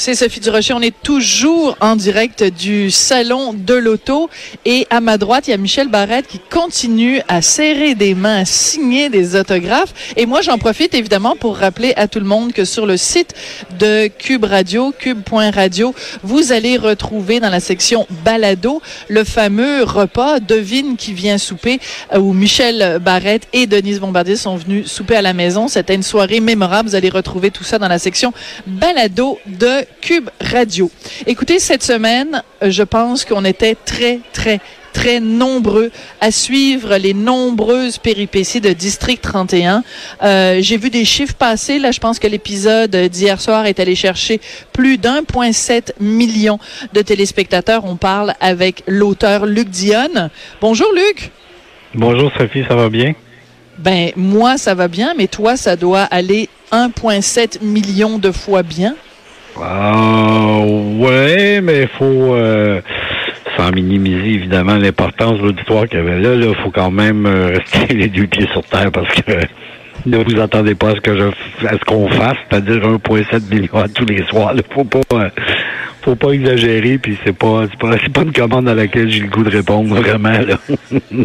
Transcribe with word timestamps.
C'est 0.00 0.14
Sophie 0.14 0.38
Durocher. 0.38 0.74
On 0.74 0.80
est 0.80 0.94
toujours 1.02 1.76
en 1.80 1.96
direct 1.96 2.44
du 2.44 2.88
salon 2.88 3.52
de 3.52 3.74
l'auto. 3.74 4.30
Et 4.64 4.86
à 4.90 5.00
ma 5.00 5.18
droite, 5.18 5.48
il 5.48 5.50
y 5.50 5.54
a 5.54 5.56
Michel 5.56 5.88
Barrette 5.88 6.28
qui 6.28 6.38
continue 6.38 7.20
à 7.26 7.42
serrer 7.42 7.96
des 7.96 8.14
mains, 8.14 8.44
signer 8.44 9.08
des 9.08 9.34
autographes. 9.34 9.92
Et 10.16 10.24
moi, 10.24 10.40
j'en 10.40 10.56
profite 10.56 10.94
évidemment 10.94 11.34
pour 11.34 11.56
rappeler 11.56 11.94
à 11.96 12.06
tout 12.06 12.20
le 12.20 12.26
monde 12.26 12.52
que 12.52 12.64
sur 12.64 12.86
le 12.86 12.96
site 12.96 13.34
de 13.80 14.06
Cube 14.06 14.44
Radio, 14.44 14.94
cube.radio, 14.96 15.92
vous 16.22 16.52
allez 16.52 16.76
retrouver 16.76 17.40
dans 17.40 17.50
la 17.50 17.58
section 17.58 18.06
balado 18.24 18.80
le 19.08 19.24
fameux 19.24 19.82
repas 19.82 20.38
Devine 20.38 20.96
qui 20.96 21.12
vient 21.12 21.38
souper 21.38 21.80
euh, 22.14 22.20
où 22.20 22.34
Michel 22.34 23.00
Barrette 23.00 23.48
et 23.52 23.66
Denise 23.66 23.98
Bombardier 23.98 24.36
sont 24.36 24.54
venus 24.54 24.86
souper 24.86 25.16
à 25.16 25.22
la 25.22 25.32
maison. 25.32 25.66
C'était 25.66 25.96
une 25.96 26.04
soirée 26.04 26.38
mémorable. 26.38 26.88
Vous 26.88 26.94
allez 26.94 27.10
retrouver 27.10 27.50
tout 27.50 27.64
ça 27.64 27.80
dans 27.80 27.88
la 27.88 27.98
section 27.98 28.32
balado 28.64 29.40
de 29.46 29.87
Cube 30.00 30.30
Radio. 30.40 30.90
Écoutez, 31.26 31.58
cette 31.58 31.82
semaine, 31.82 32.42
euh, 32.62 32.70
je 32.70 32.82
pense 32.82 33.24
qu'on 33.24 33.44
était 33.44 33.74
très, 33.74 34.20
très, 34.32 34.60
très 34.92 35.20
nombreux 35.20 35.90
à 36.20 36.30
suivre 36.30 36.96
les 36.96 37.14
nombreuses 37.14 37.98
péripéties 37.98 38.60
de 38.60 38.72
District 38.72 39.20
31. 39.20 39.82
Euh, 40.22 40.58
J'ai 40.60 40.76
vu 40.76 40.90
des 40.90 41.04
chiffres 41.04 41.34
passer. 41.34 41.78
Là, 41.78 41.90
je 41.90 42.00
pense 42.00 42.18
que 42.18 42.26
l'épisode 42.26 42.94
d'hier 42.94 43.40
soir 43.40 43.66
est 43.66 43.80
allé 43.80 43.94
chercher 43.94 44.40
plus 44.72 44.98
d'1,7 44.98 45.92
million 46.00 46.58
de 46.94 47.02
téléspectateurs. 47.02 47.84
On 47.84 47.96
parle 47.96 48.34
avec 48.40 48.82
l'auteur 48.86 49.46
Luc 49.46 49.68
Dionne. 49.68 50.30
Bonjour, 50.60 50.88
Luc. 50.94 51.30
Bonjour, 51.94 52.30
Sophie, 52.36 52.64
ça 52.68 52.74
va 52.74 52.88
bien? 52.88 53.14
Ben, 53.78 54.10
moi, 54.16 54.58
ça 54.58 54.74
va 54.74 54.88
bien, 54.88 55.14
mais 55.16 55.28
toi, 55.28 55.56
ça 55.56 55.76
doit 55.76 56.02
aller 56.02 56.48
1,7 56.72 57.62
million 57.62 58.18
de 58.18 58.32
fois 58.32 58.62
bien. 58.62 58.96
Ah, 59.62 60.60
ouais, 60.60 61.60
mais 61.60 61.82
il 61.82 61.88
faut, 61.88 62.34
euh, 62.34 62.80
sans 63.56 63.70
minimiser 63.72 64.34
évidemment 64.34 64.76
l'importance 64.76 65.38
de 65.38 65.44
l'auditoire 65.44 65.86
qu'il 65.88 65.98
y 65.98 66.02
avait 66.02 66.20
là, 66.20 66.34
il 66.34 66.54
faut 66.62 66.70
quand 66.70 66.90
même 66.90 67.26
euh, 67.26 67.48
rester 67.58 67.94
les 67.94 68.08
deux 68.08 68.26
pieds 68.26 68.46
sur 68.52 68.62
terre 68.64 68.92
parce 68.92 69.12
que 69.14 69.32
ne 70.06 70.18
vous 70.18 70.40
attendez 70.40 70.74
pas 70.74 70.90
à 70.90 70.94
ce 70.94 71.00
que 71.00 71.16
je, 71.16 71.66
à 71.66 71.72
ce 71.72 71.84
qu'on 71.84 72.08
fasse, 72.08 72.36
c'est-à-dire 72.48 72.76
1,7 72.76 73.54
million 73.54 73.84
tous 73.94 74.06
les 74.06 74.24
soirs. 74.26 74.52
Il 74.54 74.62
faut 74.72 74.84
pas, 74.84 75.00
euh, 75.12 75.28
faut 76.08 76.16
pas 76.16 76.30
exagérer, 76.30 76.96
puis 76.96 77.18
c'est 77.22 77.34
pas, 77.34 77.66
pas, 77.78 77.96
pas 78.14 78.22
une 78.22 78.32
commande 78.32 78.66
à 78.66 78.74
laquelle 78.74 79.10
j'ai 79.10 79.20
le 79.20 79.28
goût 79.28 79.42
de 79.42 79.50
répondre 79.50 79.94
vraiment. 79.94 80.30
Là. 80.30 80.58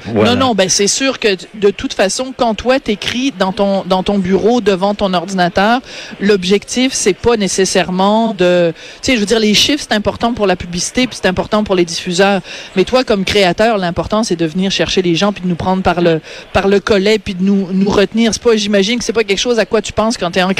Voilà. 0.05 0.35
Non, 0.35 0.47
non, 0.47 0.55
ben 0.55 0.69
c'est 0.69 0.87
sûr 0.87 1.19
que 1.19 1.29
de 1.53 1.69
toute 1.69 1.93
façon, 1.93 2.33
quand 2.35 2.53
toi 2.53 2.79
t'écris 2.79 3.33
dans 3.37 3.51
ton 3.51 3.83
dans 3.83 4.03
ton 4.03 4.17
bureau 4.17 4.61
devant 4.61 4.93
ton 4.93 5.13
ordinateur, 5.13 5.81
l'objectif 6.19 6.93
c'est 6.93 7.13
pas 7.13 7.37
nécessairement 7.37 8.33
de, 8.33 8.73
tu 9.01 9.11
sais, 9.11 9.15
je 9.15 9.19
veux 9.19 9.25
dire 9.25 9.39
les 9.39 9.53
chiffres 9.53 9.85
c'est 9.87 9.95
important 9.95 10.33
pour 10.33 10.47
la 10.47 10.55
publicité 10.55 11.07
puis 11.07 11.17
c'est 11.21 11.27
important 11.27 11.63
pour 11.63 11.75
les 11.75 11.85
diffuseurs, 11.85 12.41
mais 12.75 12.83
toi 12.83 13.03
comme 13.03 13.23
créateur, 13.23 13.77
l'important 13.77 14.23
c'est 14.23 14.35
de 14.35 14.45
venir 14.45 14.71
chercher 14.71 15.01
les 15.01 15.15
gens 15.15 15.31
puis 15.31 15.43
de 15.43 15.47
nous 15.47 15.55
prendre 15.55 15.83
par 15.83 16.01
le 16.01 16.21
par 16.51 16.67
le 16.67 16.79
collet 16.79 17.19
puis 17.19 17.33
de 17.35 17.43
nous 17.43 17.69
nous 17.71 17.89
retenir. 17.89 18.33
C'est 18.33 18.43
pas, 18.43 18.55
j'imagine 18.55 18.99
que 18.99 19.05
c'est 19.05 19.13
pas 19.13 19.23
quelque 19.23 19.39
chose 19.39 19.59
à 19.59 19.65
quoi 19.65 19.81
tu 19.81 19.93
penses 19.93 20.17
quand 20.17 20.31
tu 20.31 20.39
es 20.39 20.43
en 20.43 20.51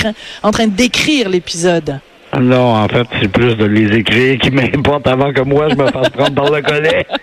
en 0.44 0.51
train 0.51 0.67
d'écrire 0.67 1.29
l'épisode. 1.29 1.99
Non, 2.39 2.73
en 2.75 2.87
fait, 2.87 3.05
c'est 3.21 3.31
plus 3.31 3.55
de 3.55 3.65
les 3.65 3.95
écrire 3.97 4.39
qui 4.39 4.49
m'importe 4.51 5.07
avant 5.07 5.31
que 5.33 5.41
moi 5.41 5.67
je 5.69 5.75
me 5.75 5.85
fasse 5.87 6.09
prendre 6.09 6.33
par 6.33 6.51
le 6.51 6.61
collet. 6.61 7.05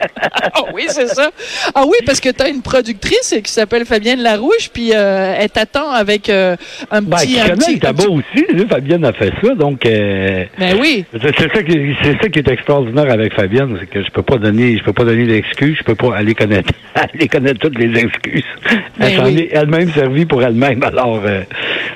Ah 0.52 0.62
oui, 0.74 0.84
c'est 0.88 1.06
ça. 1.08 1.30
Ah 1.74 1.84
oui, 1.86 1.94
parce 2.04 2.20
que 2.20 2.28
tu 2.30 2.42
as 2.42 2.48
une 2.48 2.60
productrice 2.62 3.34
qui 3.42 3.50
s'appelle 3.52 3.84
Fabienne 3.86 4.20
Larouche, 4.22 4.68
puis 4.72 4.90
euh, 4.94 5.34
elle 5.38 5.48
t'attend 5.50 5.90
avec 5.90 6.28
euh, 6.28 6.56
un 6.90 7.00
Ben, 7.02 7.16
petit... 7.18 7.28
qui 7.28 7.40
un 7.40 7.44
connaît 7.44 7.56
petit- 7.56 7.74
le 7.74 7.78
tabac 7.80 8.08
aussi, 8.08 8.66
Fabienne 8.68 9.04
a 9.04 9.12
fait 9.12 9.32
ça, 9.42 9.54
donc 9.54 9.84
euh, 9.86 10.44
Ben 10.58 10.76
oui. 10.80 11.04
c'est 11.12 11.36
ça 11.52 11.62
qui 11.62 11.94
c'est 12.02 12.20
ça 12.22 12.28
qui 12.28 12.38
est 12.38 12.48
extraordinaire 12.48 13.10
avec 13.10 13.32
Fabienne, 13.34 13.76
c'est 13.80 13.86
que 13.88 14.02
je 14.02 14.10
peux 14.10 14.22
pas 14.22 14.36
donner 14.36 14.76
je 14.78 14.84
peux 14.84 14.92
pas 14.92 15.04
donner 15.04 15.26
d'excuses, 15.26 15.76
je 15.78 15.84
peux 15.84 15.94
pas 15.94 16.16
aller 16.16 16.34
connaître 16.34 16.72
aller 16.94 17.28
connaître 17.28 17.60
toutes 17.60 17.78
les 17.78 17.98
excuses. 17.98 18.44
Elle 18.70 18.80
Ben 18.98 19.16
s'en 19.16 19.24
oui. 19.26 19.38
est 19.40 19.56
elle-même 19.56 19.90
servie 19.92 20.26
pour 20.26 20.42
elle-même. 20.42 20.82
Alors 20.82 21.20
euh, 21.24 21.42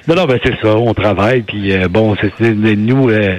non 0.08 0.14
non 0.14 0.24
ben 0.24 0.38
c'est 0.42 0.58
ça, 0.62 0.76
on 0.76 0.94
travaille 0.94 1.42
puis 1.42 1.72
euh, 1.72 1.88
bon 1.88 2.14
c'est 2.20 2.32
c'est- 2.38 2.54
euh, 3.10 3.37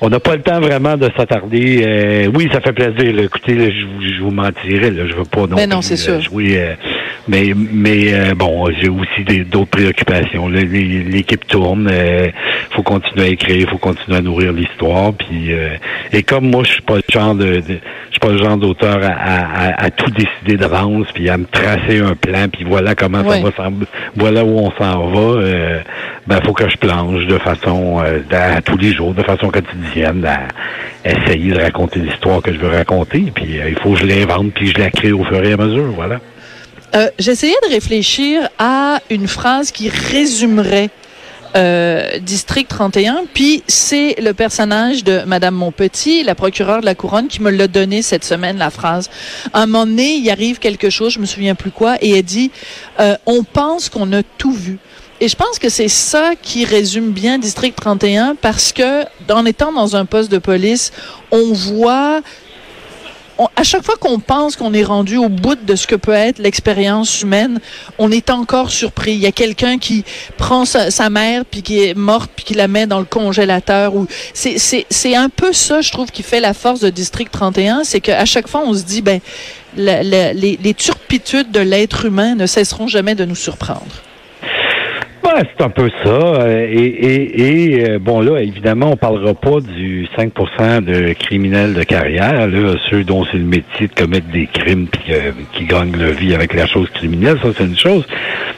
on 0.00 0.08
n'a 0.08 0.18
pas 0.18 0.34
le 0.34 0.42
temps 0.42 0.60
vraiment 0.60 0.96
de 0.96 1.08
s'attarder. 1.16 1.84
Euh, 1.86 2.30
oui, 2.34 2.48
ça 2.52 2.60
fait 2.60 2.72
plaisir. 2.72 3.14
là. 3.14 3.22
Écoutez, 3.22 3.54
là, 3.54 3.66
je, 3.70 3.84
vous- 3.86 4.02
je 4.16 4.20
vous 4.22 4.30
mentirais. 4.32 4.90
Là, 4.90 5.06
je 5.06 5.14
veux 5.14 5.24
pas 5.24 5.42
non 5.46 5.56
Ben 5.56 5.68
non, 5.70 5.78
plus, 5.78 5.88
c'est 5.88 5.96
sûr. 5.96 6.14
euh, 6.14 6.20
jouer. 6.20 6.54
euh, 6.58 6.74
mais 7.28 7.52
mais 7.54 8.12
euh, 8.12 8.34
bon, 8.34 8.68
j'ai 8.80 8.88
aussi 8.88 9.44
d'autres 9.44 9.70
préoccupations. 9.70 10.48
L'équipe 10.48 11.46
tourne. 11.46 11.88
Il 11.92 12.32
faut 12.74 12.82
continuer 12.82 13.26
à 13.26 13.28
écrire. 13.28 13.56
Il 13.60 13.68
faut 13.68 13.78
continuer 13.78 14.18
à 14.18 14.22
nourrir 14.22 14.52
l'histoire. 14.52 15.12
Puis 15.12 15.50
et 16.12 16.22
comme 16.24 16.50
moi, 16.50 16.64
je 16.64 16.72
suis 16.72 16.82
pas 16.82 16.96
le 16.96 17.02
genre 17.08 17.36
de, 17.36 17.62
pas 18.22 18.28
le 18.30 18.38
genre 18.38 18.56
d'auteur 18.56 18.98
à, 19.02 19.08
à, 19.08 19.66
à- 19.68 19.84
à 19.86 19.90
tout 19.90 20.10
décider 20.12 20.56
d'avance, 20.56 21.06
puis 21.12 21.28
à 21.28 21.36
me 21.36 21.44
tracer 21.44 21.98
un 22.00 22.14
plan, 22.14 22.46
puis 22.52 22.64
voilà 22.64 22.94
comment 22.94 23.22
ça 23.28 23.40
va, 23.42 23.50
s'en- 23.56 23.72
voilà 24.16 24.44
où 24.44 24.58
on 24.58 24.70
s'en 24.72 25.08
va. 25.08 25.40
Euh, 25.40 25.80
ben 26.26 26.40
faut 26.44 26.52
que 26.52 26.68
je 26.68 26.76
planche 26.76 27.26
de 27.26 27.36
façon 27.38 28.00
euh, 28.04 28.20
à 28.30 28.62
tous 28.62 28.76
les 28.76 28.92
jours, 28.92 29.12
de 29.12 29.22
façon 29.22 29.48
quotidienne, 29.50 30.24
à 30.24 31.08
essayer 31.10 31.52
de 31.52 31.60
raconter 31.60 31.98
l'histoire 31.98 32.40
que 32.40 32.52
je 32.52 32.58
veux 32.58 32.70
raconter. 32.70 33.32
Puis 33.34 33.58
euh, 33.60 33.68
il 33.70 33.78
faut 33.80 33.92
que 33.92 33.98
je 33.98 34.06
l'invente, 34.06 34.52
puis 34.54 34.68
je 34.68 34.78
la 34.78 34.90
crée 34.90 35.12
au 35.12 35.24
fur 35.24 35.42
et 35.44 35.52
à 35.52 35.56
mesure. 35.56 35.90
Voilà. 35.96 36.20
Euh, 36.94 37.08
J'essayais 37.18 37.56
de 37.68 37.72
réfléchir 37.74 38.48
à 38.58 39.00
une 39.10 39.26
phrase 39.26 39.72
qui 39.72 39.88
résumerait 39.88 40.90
euh, 41.56 42.18
District 42.18 42.68
31, 42.68 43.24
puis 43.32 43.62
c'est 43.66 44.16
le 44.20 44.32
personnage 44.32 45.04
de 45.04 45.22
Madame 45.26 45.54
Montpetit, 45.54 46.22
la 46.22 46.34
procureure 46.34 46.80
de 46.80 46.86
la 46.86 46.94
Couronne, 46.94 47.28
qui 47.28 47.42
me 47.42 47.50
l'a 47.50 47.68
donné 47.68 48.02
cette 48.02 48.24
semaine, 48.24 48.58
la 48.58 48.70
phrase. 48.70 49.10
À 49.52 49.62
un 49.62 49.66
moment 49.66 49.86
donné, 49.86 50.14
il 50.14 50.30
arrive 50.30 50.58
quelque 50.58 50.90
chose, 50.90 51.12
je 51.12 51.18
me 51.18 51.26
souviens 51.26 51.54
plus 51.54 51.70
quoi, 51.70 51.96
et 52.00 52.18
elle 52.18 52.22
dit 52.22 52.50
euh, 53.00 53.16
On 53.26 53.44
pense 53.44 53.88
qu'on 53.88 54.12
a 54.12 54.22
tout 54.22 54.52
vu». 54.52 54.78
Et 55.22 55.28
je 55.28 55.36
pense 55.36 55.60
que 55.60 55.68
c'est 55.68 55.86
ça 55.86 56.32
qui 56.34 56.64
résume 56.64 57.12
bien 57.12 57.38
District 57.38 57.76
31 57.76 58.34
parce 58.34 58.72
que, 58.72 59.04
en 59.30 59.46
étant 59.46 59.72
dans 59.72 59.94
un 59.94 60.04
poste 60.04 60.32
de 60.32 60.38
police, 60.38 60.90
on 61.30 61.52
voit 61.52 62.22
à 63.56 63.62
chaque 63.62 63.84
fois 63.84 63.96
qu'on 63.96 64.18
pense 64.18 64.56
qu'on 64.56 64.74
est 64.74 64.84
rendu 64.84 65.16
au 65.16 65.28
bout 65.28 65.56
de 65.56 65.74
ce 65.76 65.86
que 65.86 65.94
peut 65.94 66.12
être 66.12 66.38
l'expérience 66.38 67.22
humaine, 67.22 67.60
on 67.98 68.10
est 68.10 68.30
encore 68.30 68.70
surpris. 68.70 69.12
Il 69.12 69.20
y 69.20 69.26
a 69.26 69.32
quelqu'un 69.32 69.78
qui 69.78 70.04
prend 70.36 70.64
sa, 70.64 71.10
mère 71.10 71.44
puis 71.44 71.62
qui 71.62 71.82
est 71.82 71.94
morte 71.94 72.30
puis 72.34 72.44
qui 72.44 72.54
la 72.54 72.68
met 72.68 72.86
dans 72.86 72.98
le 72.98 73.04
congélateur. 73.04 73.94
Ou 73.94 74.06
c'est 74.34 74.56
c'est 74.58 75.14
un 75.14 75.28
peu 75.28 75.52
ça, 75.52 75.80
je 75.80 75.90
trouve, 75.90 76.10
qui 76.10 76.22
fait 76.22 76.40
la 76.40 76.54
force 76.54 76.80
de 76.80 76.90
District 76.90 77.30
31, 77.30 77.84
c'est 77.84 78.00
qu'à 78.00 78.24
chaque 78.24 78.48
fois 78.48 78.62
on 78.66 78.74
se 78.74 78.82
dit 78.82 79.02
ben 79.02 79.20
les, 79.76 80.34
les 80.34 80.74
turpitudes 80.74 81.50
de 81.50 81.60
l'être 81.60 82.04
humain 82.04 82.34
ne 82.34 82.46
cesseront 82.46 82.88
jamais 82.88 83.14
de 83.14 83.24
nous 83.24 83.34
surprendre. 83.34 84.02
C'est 85.38 85.64
un 85.64 85.70
peu 85.70 85.88
ça. 86.04 86.10
Euh, 86.10 86.66
Et, 86.70 86.84
et, 86.84 87.72
et 87.72 87.90
euh, 87.90 87.98
bon, 87.98 88.20
là, 88.20 88.40
évidemment, 88.40 88.90
on 88.92 88.96
parlera 88.96 89.34
pas 89.34 89.60
du 89.60 90.06
5% 90.16 90.84
de 90.84 91.12
criminels 91.14 91.74
de 91.74 91.82
carrière, 91.82 92.46
là, 92.46 92.74
ceux 92.90 93.04
dont 93.04 93.24
c'est 93.24 93.38
le 93.38 93.44
métier 93.44 93.88
de 93.88 93.94
commettre 93.94 94.26
des 94.28 94.46
crimes 94.46 94.86
puis 94.86 95.12
euh, 95.12 95.32
qui 95.52 95.64
gagnent 95.64 95.96
leur 95.96 96.12
vie 96.12 96.34
avec 96.34 96.54
la 96.54 96.66
chose 96.66 96.88
criminelle, 96.90 97.38
ça 97.42 97.48
c'est 97.56 97.64
une 97.64 97.78
chose. 97.78 98.06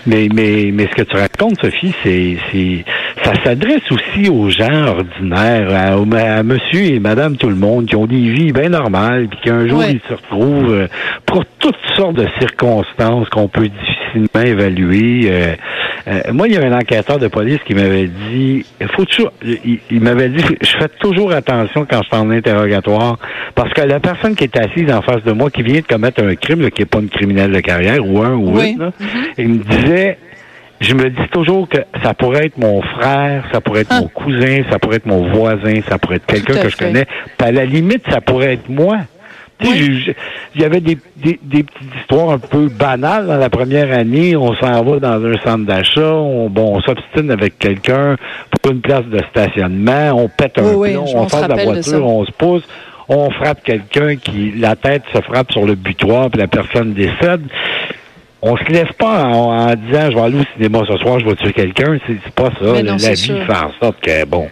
Mais, 0.06 0.28
mais, 0.34 0.70
mais 0.72 0.84
ce 0.84 1.02
que 1.02 1.02
tu 1.02 1.16
racontes, 1.16 1.60
Sophie, 1.60 1.94
c'est, 2.02 2.36
c'est, 2.50 2.84
ça 3.22 3.32
s'adresse 3.44 3.90
aussi 3.90 4.28
aux 4.28 4.50
gens 4.50 4.86
ordinaires, 4.86 5.68
à, 5.72 6.42
monsieur 6.42 6.80
et 6.82 6.98
madame 6.98 7.36
tout 7.36 7.48
le 7.48 7.54
monde 7.54 7.86
qui 7.86 7.96
ont 7.96 8.06
des 8.06 8.30
vies 8.30 8.52
bien 8.52 8.68
normales 8.68 9.28
puis 9.28 9.38
qu'un 9.44 9.68
jour 9.68 9.84
ils 9.84 10.00
se 10.08 10.14
retrouvent 10.14 10.72
euh, 10.72 10.88
pour 11.26 11.44
toutes 11.58 11.76
sortes 11.96 12.16
de 12.16 12.26
circonstances 12.40 13.28
qu'on 13.28 13.48
peut 13.48 13.68
difficilement 13.68 14.42
évaluer. 14.44 15.22
Euh, 15.26 15.54
euh, 16.06 16.20
moi, 16.32 16.48
il 16.48 16.54
y 16.54 16.56
avait 16.56 16.66
un 16.66 16.76
enquêteur 16.76 17.18
de 17.18 17.28
police 17.28 17.60
qui 17.66 17.74
m'avait 17.74 18.08
dit, 18.08 18.64
il 18.80 18.88
faut 18.88 19.04
toujours, 19.06 19.32
il, 19.42 19.78
il 19.90 20.00
m'avait 20.02 20.28
dit, 20.28 20.44
je 20.60 20.76
fais 20.78 20.88
toujours 21.00 21.32
attention 21.32 21.86
quand 21.88 22.02
je 22.02 22.08
suis 22.08 22.16
en 22.16 22.30
interrogatoire, 22.30 23.18
parce 23.54 23.72
que 23.72 23.80
la 23.82 24.00
personne 24.00 24.34
qui 24.34 24.44
est 24.44 24.56
assise 24.58 24.92
en 24.92 25.00
face 25.00 25.22
de 25.24 25.32
moi, 25.32 25.50
qui 25.50 25.62
vient 25.62 25.80
de 25.80 25.86
commettre 25.86 26.22
un 26.22 26.34
crime, 26.34 26.60
là, 26.60 26.70
qui 26.70 26.82
n'est 26.82 26.86
pas 26.86 26.98
une 26.98 27.08
criminelle 27.08 27.52
de 27.52 27.60
carrière 27.60 28.06
ou 28.06 28.22
un 28.22 28.34
ou 28.34 28.58
Oui. 28.58 28.72
une, 28.72 28.80
là, 28.80 28.90
il 29.38 29.48
me 29.48 29.58
disait, 29.64 30.18
je 30.80 30.94
me 30.94 31.08
dis 31.10 31.28
toujours 31.32 31.68
que 31.68 31.78
ça 32.02 32.14
pourrait 32.14 32.46
être 32.46 32.58
mon 32.58 32.82
frère, 32.82 33.44
ça 33.52 33.60
pourrait 33.60 33.82
être 33.82 33.88
Ah. 33.92 34.00
mon 34.00 34.08
cousin, 34.08 34.62
ça 34.70 34.78
pourrait 34.78 34.96
être 34.96 35.06
mon 35.06 35.30
voisin, 35.32 35.80
ça 35.88 35.98
pourrait 35.98 36.16
être 36.16 36.26
quelqu'un 36.26 36.54
que 36.62 36.68
je 36.68 36.76
connais. 36.76 37.06
Puis 37.38 37.48
à 37.48 37.52
la 37.52 37.64
limite, 37.64 38.02
ça 38.10 38.20
pourrait 38.20 38.54
être 38.54 38.68
moi. 38.68 38.98
Oui. 39.64 40.12
il 40.56 40.60
y 40.60 40.64
avait 40.64 40.80
des, 40.80 40.98
des, 41.16 41.38
des 41.40 41.62
petites 41.62 41.94
histoires 42.00 42.30
un 42.30 42.38
peu 42.38 42.66
banales 42.68 43.26
dans 43.28 43.36
la 43.36 43.48
première 43.48 43.96
année. 43.96 44.36
On 44.36 44.52
s'en 44.56 44.82
va 44.82 44.98
dans 44.98 45.24
un 45.24 45.36
centre 45.38 45.64
d'achat, 45.64 46.12
on, 46.12 46.50
bon, 46.50 46.76
on 46.76 46.80
s'obstine 46.80 47.30
avec 47.30 47.58
quelqu'un 47.58 48.16
pour 48.50 48.72
une 48.72 48.80
place 48.80 49.04
de 49.06 49.20
stationnement, 49.30 50.10
on 50.14 50.28
pète 50.28 50.58
un 50.58 50.74
Oui, 50.74 50.92
plomb, 50.94 51.04
on 51.14 51.28
sort 51.28 51.44
de 51.44 51.54
la 51.54 51.56
de 51.56 51.62
voiture, 51.70 52.04
on 52.06 52.24
se 52.24 52.32
pousse. 52.32 52.64
on 53.08 53.30
frappe 53.30 53.62
quelqu'un 53.62 54.16
qui 54.16 54.52
la 54.58 54.74
tête 54.74 55.02
se 55.14 55.20
frappe 55.20 55.52
sur 55.52 55.64
le 55.64 55.76
butoir 55.76 56.30
puis 56.30 56.40
la 56.40 56.48
personne 56.48 56.92
décède. 56.92 57.42
On 58.46 58.58
se 58.58 58.64
lève 58.64 58.92
pas 58.98 59.24
en, 59.24 59.74
disant 59.74 60.10
je 60.10 60.16
vais 60.16 60.20
aller 60.20 60.40
au 60.40 60.44
cinéma 60.54 60.80
ce 60.86 60.98
soir, 60.98 61.18
je 61.18 61.24
vais 61.24 61.34
tuer 61.34 61.54
quelqu'un. 61.54 61.96
C'est 62.06 62.34
pas 62.34 62.50
ça. 62.60 62.82
la 62.82 62.96
vie 62.96 63.16
fait 63.16 63.52
en 63.52 63.72
sorte 63.80 63.98
que 64.02 64.26
bon, 64.26 64.50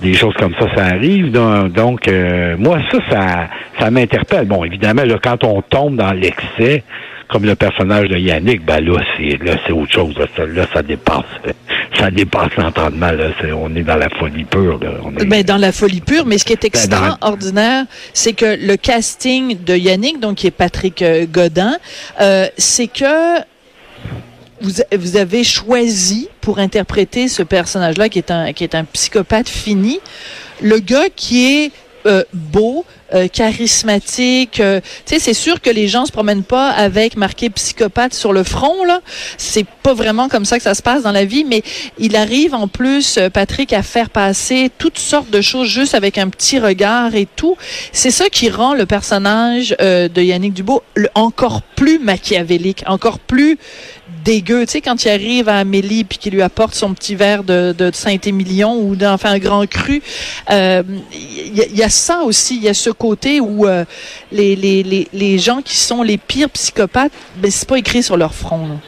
des 0.00 0.12
choses 0.12 0.34
comme 0.34 0.54
ça, 0.58 0.66
ça 0.74 0.86
arrive. 0.86 1.30
Donc, 1.30 2.08
euh, 2.08 2.56
moi, 2.58 2.80
ça, 2.90 2.98
ça, 3.08 3.48
ça 3.78 3.90
m'interpelle. 3.92 4.46
Bon, 4.46 4.64
évidemment, 4.64 5.04
là, 5.04 5.18
quand 5.22 5.44
on 5.44 5.62
tombe 5.62 5.94
dans 5.94 6.12
l'excès, 6.12 6.82
comme 7.28 7.44
le 7.44 7.54
personnage 7.54 8.08
de 8.08 8.16
Yannick, 8.16 8.64
ben 8.64 8.80
là, 8.80 9.00
c'est 9.16 9.42
là, 9.44 9.56
c'est 9.66 9.72
autre 9.72 9.92
chose. 9.92 10.14
Là, 10.16 10.66
ça, 10.72 10.82
dépasse. 10.82 11.24
Ça 11.98 12.10
dépasse 12.12 12.54
l'entendement. 12.56 13.10
Là, 13.10 13.30
on 13.56 13.74
est 13.74 13.82
dans 13.82 13.96
la 13.96 14.08
folie 14.08 14.44
pure. 14.44 14.78
Là. 14.78 14.90
On 15.02 15.10
ben, 15.10 15.42
dans 15.42 15.56
la 15.56 15.72
folie 15.72 16.00
pure, 16.00 16.26
mais 16.26 16.38
ce 16.38 16.44
qui 16.44 16.52
est 16.52 16.62
ben, 16.62 16.68
extraordinaire, 16.68 17.86
c'est 18.12 18.34
que 18.34 18.56
le 18.60 18.76
casting 18.76 19.64
de 19.64 19.74
Yannick, 19.74 20.20
donc 20.20 20.36
qui 20.36 20.46
est 20.46 20.52
Patrick 20.52 21.02
euh, 21.02 21.26
Godin, 21.26 21.76
euh, 22.20 22.46
c'est 22.56 22.86
que 22.86 23.38
vous, 24.60 24.70
vous 24.96 25.16
avez 25.16 25.42
choisi 25.42 26.28
pour 26.40 26.60
interpréter 26.60 27.26
ce 27.26 27.42
personnage-là, 27.42 28.08
qui 28.08 28.18
est 28.18 28.30
un 28.30 28.52
qui 28.52 28.64
est 28.64 28.76
un 28.76 28.84
psychopathe 28.84 29.48
fini, 29.48 29.98
le 30.62 30.78
gars 30.78 31.08
qui 31.14 31.46
est 31.46 31.72
euh, 32.06 32.22
beau, 32.32 32.84
euh, 33.14 33.26
charismatique. 33.26 34.60
Euh, 34.60 34.82
tu 35.06 35.14
sais, 35.14 35.18
c'est 35.18 35.32
sûr 35.32 35.62
que 35.62 35.70
les 35.70 35.88
gens 35.88 36.04
se 36.04 36.12
promènent 36.12 36.42
pas 36.42 36.68
avec 36.68 37.16
marqué 37.16 37.48
psychopathe 37.48 38.12
sur 38.12 38.34
le 38.34 38.42
front 38.42 38.84
là. 38.84 39.00
C'est 39.38 39.64
pas 39.82 39.94
vraiment 39.94 40.28
comme 40.28 40.44
ça 40.44 40.58
que 40.58 40.62
ça 40.62 40.74
se 40.74 40.82
passe 40.82 41.04
dans 41.04 41.12
la 41.12 41.24
vie, 41.24 41.44
mais 41.44 41.62
il 41.98 42.16
arrive 42.16 42.54
en 42.54 42.68
plus, 42.68 43.16
euh, 43.16 43.30
Patrick, 43.30 43.72
à 43.72 43.82
faire 43.82 44.10
passer 44.10 44.70
toutes 44.76 44.98
sortes 44.98 45.30
de 45.30 45.40
choses 45.40 45.68
juste 45.68 45.94
avec 45.94 46.18
un 46.18 46.28
petit 46.28 46.58
regard 46.58 47.14
et 47.14 47.26
tout. 47.34 47.56
C'est 47.92 48.10
ça 48.10 48.28
qui 48.28 48.50
rend 48.50 48.74
le 48.74 48.84
personnage 48.84 49.74
de 49.78 50.20
Yannick 50.20 50.52
Dubois 50.52 50.82
encore 51.14 51.62
plus 51.62 51.98
machiavélique, 51.98 52.84
encore 52.86 53.20
plus 53.20 53.58
dégueu. 54.24 54.66
Tu 54.66 54.72
sais, 54.72 54.80
quand 54.82 55.02
il 55.04 55.08
arrive 55.08 55.48
à 55.48 55.58
Amélie 55.58 56.04
puis 56.04 56.18
qu'il 56.18 56.34
lui 56.34 56.42
apporte 56.42 56.74
son 56.74 56.92
petit 56.92 57.14
verre 57.14 57.44
de, 57.44 57.74
de 57.76 57.90
Saint-Émilion 57.92 58.78
ou 58.78 58.96
d'enfin 58.96 59.30
un 59.30 59.38
grand 59.38 59.66
cru, 59.66 60.02
il 60.50 60.84
y, 61.54 61.78
y, 61.78 61.82
a 61.82 61.88
ça 61.88 62.20
aussi. 62.22 62.56
Il 62.56 62.62
y 62.62 62.68
a 62.68 62.74
ce 62.74 62.90
côté 62.98 63.40
où 63.40 63.66
euh, 63.66 63.84
les, 64.32 64.56
les, 64.56 64.82
les, 64.82 65.08
les, 65.12 65.38
gens 65.38 65.62
qui 65.62 65.76
sont 65.76 66.02
les 66.02 66.18
pires 66.18 66.50
psychopathes, 66.50 67.12
ben, 67.36 67.50
c'est 67.50 67.68
pas 67.68 67.78
écrit 67.78 68.02
sur 68.02 68.16
leur 68.16 68.34
front. 68.34 68.78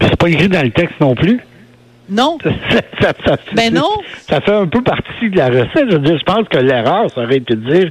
C'est 0.00 0.16
pas 0.16 0.28
écrit 0.28 0.48
dans 0.48 0.62
le 0.62 0.70
texte 0.70 1.00
non 1.00 1.14
plus? 1.14 1.40
Non. 2.08 2.38
ça, 3.00 3.12
ça, 3.24 3.36
ben 3.54 3.72
non. 3.72 3.88
Ça 4.28 4.40
fait 4.40 4.52
un 4.52 4.66
peu 4.66 4.82
partie 4.82 5.30
de 5.30 5.36
la 5.36 5.46
recette. 5.46 5.90
Je, 5.90 6.16
je 6.18 6.24
pense 6.24 6.46
que 6.50 6.58
l'erreur, 6.58 7.10
ça 7.14 7.22
aurait 7.22 7.38
été 7.38 7.54
de 7.54 7.72
dire 7.72 7.90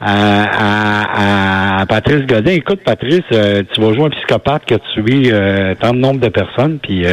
à, 0.00 1.80
à, 1.80 1.86
Patrice 1.86 2.26
Godin, 2.26 2.52
écoute 2.52 2.80
Patrice, 2.84 3.22
euh, 3.32 3.62
tu 3.72 3.80
vas 3.80 3.92
jouer 3.92 4.06
un 4.06 4.10
psychopathe 4.10 4.64
qui 4.64 4.74
a 4.74 4.78
tué 4.94 5.30
euh, 5.32 5.76
tant 5.76 5.92
de 5.92 5.98
nombre 5.98 6.18
de 6.18 6.28
personnes, 6.28 6.78
puis 6.82 7.04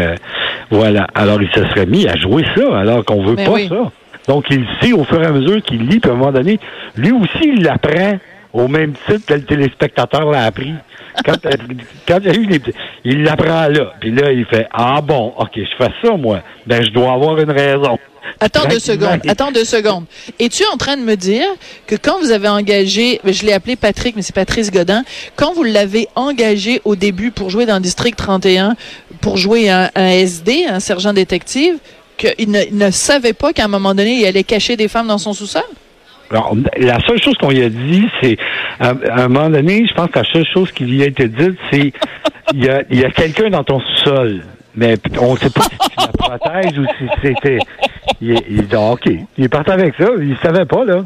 voilà. 0.71 1.05
Alors 1.13 1.39
il 1.39 1.49
se 1.49 1.63
serait 1.69 1.85
mis 1.85 2.07
à 2.07 2.15
jouer 2.15 2.43
ça, 2.55 2.79
alors 2.79 3.05
qu'on 3.05 3.23
veut 3.23 3.35
ben 3.35 3.45
pas 3.45 3.59
ça. 3.67 3.91
Donc, 4.29 4.45
il 4.51 4.63
sait 4.79 4.93
au 4.93 5.03
fur 5.05 5.23
et 5.23 5.25
à 5.25 5.31
mesure 5.31 5.59
qu'il 5.63 5.87
lit, 5.87 5.99
puis 5.99 6.11
à 6.11 6.13
un 6.13 6.17
moment 6.17 6.31
donné, 6.31 6.59
lui 6.95 7.11
aussi, 7.11 7.45
il 7.45 7.63
l'apprend 7.63 8.19
au 8.53 8.67
même 8.67 8.93
titre 9.07 9.25
que 9.25 9.33
le 9.33 9.41
téléspectateur 9.43 10.29
l'a 10.29 10.43
appris. 10.43 10.75
Quand, 11.25 11.43
euh, 11.47 11.51
quand 12.07 12.19
il, 12.23 12.51
eu 12.53 12.61
il 13.05 13.23
l'apprend 13.23 13.67
là. 13.67 13.93
Puis 13.99 14.11
là, 14.11 14.31
il 14.31 14.45
fait 14.45 14.67
Ah 14.71 15.01
bon, 15.01 15.33
OK, 15.35 15.53
je 15.55 15.83
fais 15.83 15.91
ça, 16.03 16.15
moi. 16.15 16.43
Ben, 16.67 16.83
je 16.85 16.91
dois 16.91 17.11
avoir 17.11 17.39
une 17.39 17.49
raison. 17.49 17.97
Attends 18.39 18.67
deux 18.69 18.77
secondes. 18.77 19.19
Attends 19.27 19.51
deux 19.51 19.65
secondes. 19.65 20.05
Es-tu 20.39 20.63
en 20.71 20.77
train 20.77 20.95
de 20.95 21.01
me 21.01 21.15
dire 21.15 21.47
que 21.87 21.95
quand 21.95 22.19
vous 22.19 22.29
avez 22.29 22.49
engagé, 22.49 23.19
je 23.25 23.43
l'ai 23.43 23.53
appelé 23.53 23.77
Patrick, 23.77 24.15
mais 24.15 24.21
c'est 24.21 24.35
Patrice 24.35 24.69
Godin, 24.69 25.03
quand 25.37 25.53
vous 25.53 25.63
l'avez 25.63 26.07
engagé 26.13 26.81
au 26.85 26.95
début 26.95 27.31
pour 27.31 27.49
jouer 27.49 27.65
dans 27.65 27.79
District 27.79 28.15
31, 28.15 28.75
pour 29.21 29.37
jouer 29.37 29.71
un, 29.71 29.89
un 29.95 30.09
SD, 30.09 30.67
un 30.69 30.79
sergent 30.79 31.13
détective, 31.13 31.79
qu'il 32.19 32.51
ne, 32.51 32.91
savait 32.91 33.33
pas 33.33 33.53
qu'à 33.53 33.65
un 33.65 33.67
moment 33.67 33.95
donné, 33.95 34.19
il 34.19 34.25
allait 34.25 34.43
cacher 34.43 34.75
des 34.75 34.87
femmes 34.87 35.07
dans 35.07 35.17
son 35.17 35.33
sous-sol? 35.33 35.63
Alors, 36.29 36.55
la 36.77 36.99
seule 36.99 37.19
chose 37.19 37.35
qu'on 37.39 37.49
lui 37.49 37.63
a 37.63 37.69
dit, 37.69 38.05
c'est 38.21 38.37
à, 38.79 38.93
un 39.15 39.27
moment 39.27 39.49
donné, 39.49 39.87
je 39.87 39.93
pense 39.95 40.11
que 40.11 40.19
la 40.19 40.25
seule 40.31 40.45
chose 40.45 40.71
qui 40.71 40.85
lui 40.85 41.01
a 41.01 41.07
été 41.07 41.27
dite, 41.27 41.57
c'est 41.71 41.91
il 42.53 42.65
y 42.65 42.69
a, 42.69 42.83
il 42.89 43.11
quelqu'un 43.13 43.49
dans 43.49 43.63
ton 43.63 43.79
sous-sol. 43.79 44.43
Mais 44.75 44.95
on 45.19 45.33
ne 45.33 45.39
sait 45.39 45.49
pas 45.49 45.61
si 45.61 45.69
tu 45.69 45.95
la 45.97 46.07
protèges 46.07 46.77
ou 46.77 46.85
si 46.97 47.05
c'était. 47.23 47.57
Il, 48.21 48.39
il 48.49 48.75
OK. 48.75 49.09
Il 49.37 49.45
est 49.45 49.49
parti 49.49 49.71
avec 49.71 49.95
ça. 49.95 50.05
Il 50.21 50.37
savait 50.43 50.65
pas, 50.65 50.85
là. 50.85 51.03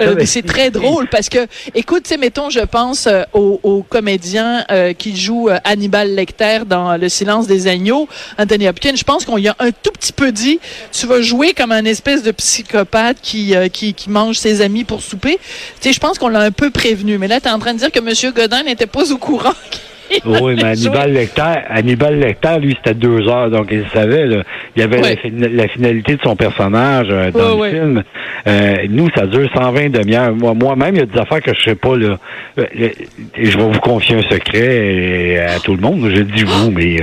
Euh, 0.00 0.22
c'est 0.24 0.42
très 0.42 0.70
drôle 0.70 1.08
parce 1.08 1.28
que, 1.28 1.46
écoute, 1.74 2.04
tu 2.08 2.16
mettons, 2.18 2.50
je 2.50 2.60
pense 2.60 3.06
euh, 3.06 3.22
au, 3.32 3.84
comédien 3.88 4.64
euh, 4.70 4.92
qui 4.92 5.16
joue 5.16 5.48
Hannibal 5.64 6.14
Lecter 6.14 6.60
dans 6.66 6.96
Le 6.96 7.08
silence 7.08 7.46
des 7.46 7.66
agneaux, 7.66 8.08
Anthony 8.38 8.68
Hopkins. 8.68 8.96
Je 8.96 9.04
pense 9.04 9.24
qu'on 9.24 9.38
y 9.38 9.48
a 9.48 9.56
un 9.58 9.70
tout 9.70 9.90
petit 9.92 10.12
peu 10.12 10.32
dit, 10.32 10.60
tu 10.92 11.06
vas 11.06 11.20
jouer 11.20 11.52
comme 11.52 11.72
un 11.72 11.84
espèce 11.84 12.22
de 12.22 12.30
psychopathe 12.30 13.18
qui, 13.22 13.54
qui, 13.72 13.94
qui 13.94 14.10
mange 14.10 14.36
ses 14.36 14.60
amis 14.60 14.84
pour 14.84 15.02
souper. 15.02 15.38
Tu 15.80 15.88
sais, 15.88 15.92
je 15.92 16.00
pense 16.00 16.18
qu'on 16.18 16.28
l'a 16.28 16.40
un 16.40 16.50
peu 16.50 16.70
prévenu. 16.70 17.18
Mais 17.18 17.28
là, 17.28 17.40
tu 17.40 17.48
es 17.48 17.50
en 17.50 17.58
train 17.58 17.74
de 17.74 17.78
dire 17.78 17.90
que 17.90 17.98
M. 17.98 18.32
Godin 18.34 18.62
n'était 18.64 18.86
pas 18.86 19.12
au 19.12 19.18
courant 19.18 19.54
oui, 20.24 20.54
mais 20.56 20.64
Hannibal 20.64 21.12
Lecter, 21.12 21.42
Hannibal 21.68 22.18
Lecter, 22.18 22.58
lui, 22.60 22.76
c'était 22.76 22.94
deux 22.94 23.28
heures, 23.28 23.50
donc 23.50 23.68
il 23.70 23.84
savait. 23.92 24.26
Là, 24.26 24.42
il 24.76 24.80
y 24.80 24.82
avait 24.82 25.00
la, 25.00 25.68
finalité 25.68 26.16
de 26.16 26.22
son 26.22 26.36
personnage 26.36 27.08
euh, 27.10 27.30
dans 27.30 27.62
le 27.62 27.70
film. 27.70 28.02
Euh, 28.46 28.76
nous, 28.88 29.08
ça 29.14 29.26
dure 29.26 29.48
120 29.54 29.90
demi-heures. 29.90 30.34
Moi, 30.34 30.54
moi-même, 30.54 30.94
il 30.94 30.98
y 30.98 31.02
a 31.02 31.06
des 31.06 31.18
affaires 31.18 31.42
que 31.42 31.54
je 31.54 31.62
sais 31.62 31.74
pas. 31.74 31.96
Là. 31.96 32.18
Euh, 32.58 32.64
et 32.74 32.94
je 33.36 33.56
vais 33.56 33.64
vous 33.64 33.80
confier 33.80 34.16
un 34.16 34.22
secret 34.22 35.38
à 35.38 35.58
tout 35.60 35.74
le 35.74 35.80
monde. 35.80 36.10
Je 36.14 36.22
dis 36.22 36.44
vous, 36.44 36.70
mais 36.70 36.96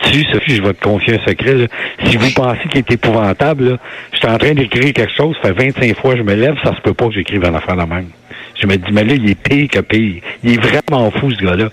tu, 0.00 0.24
Sophie, 0.24 0.56
je 0.56 0.62
vais 0.62 0.74
te 0.74 0.82
confier 0.82 1.14
un 1.14 1.28
secret. 1.28 1.54
Là. 1.54 1.66
Si 2.04 2.16
vous 2.16 2.30
pensez 2.34 2.68
qu'il 2.68 2.78
est 2.78 2.92
épouvantable, 2.92 3.70
là, 3.70 3.76
je 4.12 4.18
suis 4.18 4.28
en 4.28 4.38
train 4.38 4.54
d'écrire 4.54 4.92
quelque 4.92 5.12
chose, 5.16 5.36
ça 5.42 5.54
fait 5.54 5.70
25 5.72 5.96
fois 5.96 6.12
que 6.12 6.18
je 6.18 6.22
me 6.22 6.34
lève, 6.34 6.54
ça 6.62 6.74
se 6.74 6.80
peut 6.80 6.94
pas 6.94 7.06
que 7.06 7.14
j'écrive 7.14 7.44
un 7.44 7.54
affaire 7.54 7.76
de 7.76 7.82
même. 7.82 8.06
Je 8.62 8.66
me 8.68 8.76
dis, 8.76 8.92
mais 8.92 9.04
là, 9.04 9.14
il 9.14 9.28
est 9.28 9.34
pire 9.34 9.68
que 9.68 9.80
pire. 9.80 10.22
Il 10.44 10.54
est 10.54 10.62
vraiment 10.62 11.10
fou, 11.10 11.30
ce 11.32 11.44
gars-là. 11.44 11.68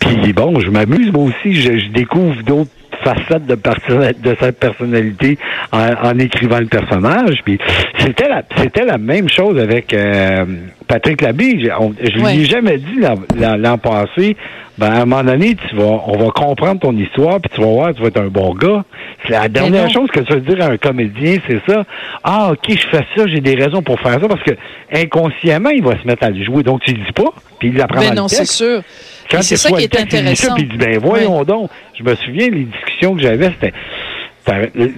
Puis 0.00 0.32
bon, 0.32 0.60
je 0.60 0.70
m'amuse, 0.70 1.10
moi 1.12 1.24
aussi. 1.24 1.54
Je, 1.54 1.88
découvre 1.88 2.42
d'autres 2.42 2.70
facettes 3.02 3.46
de, 3.46 3.54
de 3.54 4.36
cette 4.38 4.58
personnalité 4.58 5.38
en, 5.72 6.18
écrivant 6.18 6.58
le 6.58 6.66
personnage. 6.66 7.40
Puis 7.44 7.58
c'était 7.98 8.28
la, 8.28 8.42
c'était 8.56 8.84
la 8.84 8.98
même 8.98 9.28
chose 9.28 9.58
avec 9.58 9.94
euh, 9.94 10.44
Patrick 10.90 11.20
Labille. 11.20 11.70
Je, 12.00 12.18
ne 12.18 12.32
lui 12.32 12.40
ai 12.40 12.44
jamais 12.44 12.76
dit 12.76 13.00
l'an 13.38 13.78
passé 13.78 14.36
ben, 14.76 14.86
à 14.86 15.02
un 15.02 15.04
moment 15.04 15.22
donné, 15.22 15.54
tu 15.54 15.76
vas, 15.76 16.00
on 16.06 16.16
va 16.16 16.30
comprendre 16.30 16.80
ton 16.80 16.96
histoire, 16.96 17.38
puis 17.38 17.50
tu 17.54 17.60
vas 17.60 17.66
voir, 17.66 17.94
tu 17.94 18.00
vas 18.00 18.08
être 18.08 18.20
un 18.20 18.28
bon 18.28 18.54
gars. 18.54 18.82
C'est 19.22 19.32
la 19.32 19.48
dernière 19.48 19.90
chose 19.90 20.08
que 20.10 20.20
tu 20.20 20.32
veux 20.32 20.40
dire 20.40 20.64
à 20.64 20.68
un 20.68 20.78
comédien, 20.78 21.36
c'est 21.46 21.60
ça. 21.70 21.84
Ah, 22.24 22.52
ok, 22.52 22.64
je 22.70 22.88
fais 22.88 23.04
ça, 23.14 23.26
j'ai 23.26 23.40
des 23.40 23.54
raisons 23.54 23.82
pour 23.82 24.00
faire 24.00 24.18
ça, 24.18 24.26
parce 24.26 24.42
que 24.42 24.52
inconsciemment, 24.90 25.68
il 25.68 25.82
va 25.82 26.00
se 26.00 26.06
mettre 26.06 26.24
à 26.24 26.30
le 26.30 26.42
jouer. 26.42 26.62
Donc, 26.62 26.80
tu 26.80 26.94
le 26.94 27.04
dis 27.04 27.12
pas, 27.12 27.30
puis 27.58 27.68
il 27.68 27.76
l'apprend 27.76 28.00
ben 28.00 28.14
non, 28.14 28.26
c'est 28.26 28.46
sûr. 28.46 28.82
c'est 29.28 29.56
ça 29.56 29.70
qui 29.70 29.84
est 29.84 30.00
intéressant. 30.00 30.54
puis 30.54 30.64
il 30.64 30.70
dit, 30.70 30.78
ben 30.78 30.98
voyons 30.98 31.44
donc. 31.44 31.70
Je 31.98 32.02
me 32.02 32.14
souviens, 32.14 32.48
les 32.48 32.64
discussions 32.64 33.14
que 33.14 33.20
j'avais, 33.20 33.50
c'était... 33.50 33.74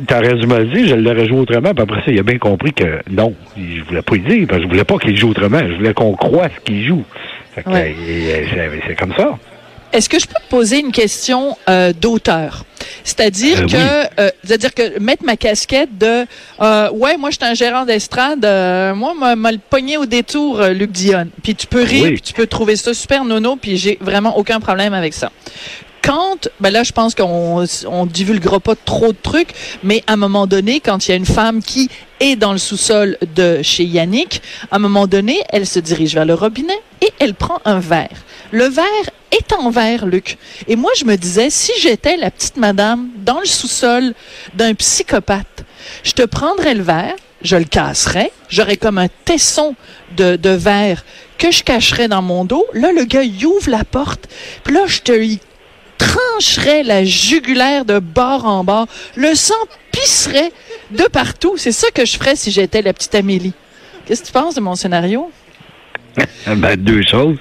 T'aurais 0.07 0.35
dû 0.35 0.47
me 0.47 0.59
le 0.59 0.67
dire, 0.67 0.89
je 0.89 0.95
l'aurais 0.95 1.27
joué 1.27 1.39
autrement. 1.39 1.75
Puis 1.75 1.83
après 1.83 2.01
ça, 2.05 2.11
il 2.11 2.19
a 2.19 2.23
bien 2.23 2.39
compris 2.39 2.73
que 2.73 3.01
non, 3.11 3.35
je 3.57 3.83
voulais 3.85 4.03
pas 4.03 4.17
y 4.17 4.21
dire, 4.21 4.47
parce 4.49 4.59
que 4.59 4.65
je 4.65 4.69
voulais 4.69 4.85
pas 4.85 4.99
qu'il 4.99 5.17
joue 5.17 5.31
autrement. 5.31 5.61
Je 5.61 5.75
voulais 5.75 5.95
qu'on 5.95 6.15
croie 6.15 6.49
ce 6.49 6.61
qu'il 6.65 6.85
joue. 6.87 7.05
c'est 7.55 8.97
comme 8.99 9.15
ça. 9.17 9.39
Est-ce 9.93 10.09
que 10.09 10.19
je 10.19 10.27
peux 10.27 10.35
te 10.35 10.49
poser 10.49 10.81
une 10.81 10.91
question 10.91 11.55
euh, 11.69 11.93
d'auteur? 11.93 12.65
C'est-à-dire 13.05 13.61
euh, 13.61 13.67
que, 13.67 14.21
euh, 14.21 14.31
c'est-à-dire 14.43 14.73
que 14.73 14.99
mettre 14.99 15.23
ma 15.25 15.37
casquette 15.37 15.99
de, 15.99 16.25
euh, 16.61 16.91
ouais, 16.93 17.19
moi 17.19 17.31
je 17.31 17.37
suis 17.37 17.45
un 17.45 17.55
gérant 17.55 17.85
d'estrade, 17.85 18.43
euh, 18.45 18.95
moi 18.95 19.13
m'a 19.37 19.53
le 19.53 19.59
pogné 19.59 19.99
au 19.99 20.07
détour, 20.07 20.63
Luc 20.69 20.93
Dion. 20.93 21.29
Puis 21.43 21.55
tu 21.55 21.67
peux 21.67 21.83
rire, 21.83 22.07
puis 22.07 22.23
tu 22.23 22.33
peux 22.33 22.47
trouver 22.47 22.77
ça 22.77 22.95
super 22.95 23.25
nono, 23.25 23.57
puis 23.57 23.77
j'ai 23.77 23.99
vraiment 24.01 24.39
aucun 24.39 24.61
problème 24.61 24.95
avec 24.95 25.13
ça 25.13 25.31
quand, 26.03 26.49
ben 26.61 26.71
là, 26.71 26.83
je 26.83 26.93
pense 26.93 27.15
qu'on 27.15 27.65
on 27.87 28.07
divulguera 28.07 28.61
pas 28.61 28.75
trop 28.75 29.13
de 29.13 29.19
trucs, 29.23 29.51
mais 29.83 30.03
à 30.07 30.15
un 30.15 30.17
moment 30.17 30.47
donné, 30.47 30.81
quand 30.81 31.07
il 31.07 31.11
y 31.11 31.15
a 31.15 31.17
une 31.17 31.27
femme 31.27 31.63
qui 31.63 31.89
est 32.21 32.37
dans 32.37 32.53
le 32.53 32.59
sous-sol 32.59 33.17
de 33.35 33.63
chez 33.63 33.85
Yannick, 33.85 34.43
à 34.71 34.77
un 34.77 34.79
moment 34.79 35.07
donné, 35.07 35.41
elle 35.49 35.67
se 35.67 35.79
dirige 35.79 36.15
vers 36.15 36.25
le 36.25 36.35
robinet 36.35 36.79
et 37.01 37.13
elle 37.19 37.35
prend 37.35 37.61
un 37.65 37.79
verre. 37.79 38.25
Le 38.51 38.65
verre 38.65 38.85
est 39.31 39.53
en 39.53 39.71
verre, 39.71 40.07
Luc. 40.07 40.37
Et 40.69 40.77
moi, 40.77 40.91
je 40.97 41.05
me 41.05 41.17
disais, 41.17 41.51
si 41.51 41.73
j'étais 41.81 42.17
la 42.17 42.31
petite 42.31 42.57
madame 42.57 43.09
dans 43.25 43.41
le 43.41 43.47
sous-sol 43.47 44.13
d'un 44.55 44.75
psychopathe, 44.75 45.65
je 46.03 46.13
te 46.13 46.23
prendrais 46.23 46.75
le 46.75 46.83
verre, 46.83 47.15
je 47.43 47.57
le 47.57 47.65
casserais, 47.65 48.31
j'aurais 48.49 48.77
comme 48.77 48.99
un 48.99 49.09
tesson 49.25 49.75
de, 50.17 50.37
de 50.37 50.51
verre 50.51 51.05
que 51.39 51.51
je 51.51 51.65
cacherais 51.65 52.09
dans 52.09 52.23
mon 52.23 52.45
dos. 52.45 52.65
Là, 52.73 52.93
le 52.93 53.05
gars, 53.05 53.23
il 53.23 53.45
ouvre 53.47 53.71
la 53.71 53.85
porte, 53.85 54.29
puis 54.63 54.75
là, 54.75 54.83
je 54.87 55.01
te 55.01 55.13
y 55.13 55.41
trancherais 56.07 56.83
la 56.83 57.05
jugulaire 57.05 57.85
de 57.85 57.99
bord 57.99 58.47
en 58.47 58.65
bord. 58.65 58.87
Le 59.17 59.35
sang 59.35 59.55
pisserait 59.93 60.53
de 60.91 61.05
partout. 61.05 61.55
C'est 61.57 61.73
ça 61.73 61.89
que 61.95 62.05
je 62.05 62.17
ferais 62.17 62.37
si 62.37 62.51
j'étais 62.51 62.83
la 62.83 62.93
petite 62.93 63.15
Amélie. 63.15 63.53
Qu'est-ce 64.07 64.23
que 64.23 64.27
tu 64.27 64.33
penses 64.33 64.55
de 64.55 64.61
mon 64.61 64.75
scénario? 64.75 65.31
Ben, 66.47 66.77
deux 66.77 67.03
choses. 67.03 67.39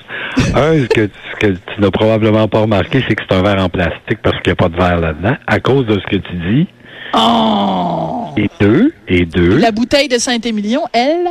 Un, 0.56 0.84
ce 0.84 0.88
que, 0.88 1.10
ce 1.34 1.40
que 1.48 1.52
tu 1.54 1.82
n'as 1.82 1.92
probablement 1.92 2.48
pas 2.48 2.60
remarqué, 2.60 3.04
c'est 3.08 3.16
que 3.16 3.24
c'est 3.28 3.36
un 3.36 3.42
verre 3.42 3.62
en 3.62 3.68
plastique 3.68 4.20
parce 4.24 4.38
qu'il 4.42 4.48
n'y 4.48 4.54
a 4.54 4.56
pas 4.56 4.70
de 4.70 4.78
verre 4.78 5.00
là-dedans, 5.00 5.36
à 5.48 5.60
cause 5.60 5.86
de 5.88 5.96
ce 6.00 6.06
que 6.10 6.16
tu 6.22 6.34
dis. 6.36 6.68
Oh! 7.14 8.30
Et 8.38 8.50
deux, 8.62 8.94
et 9.10 9.26
deux, 9.26 9.58
La 9.58 9.72
bouteille 9.72 10.08
de 10.08 10.18
Saint-Émilion, 10.18 10.84
elle? 10.94 11.28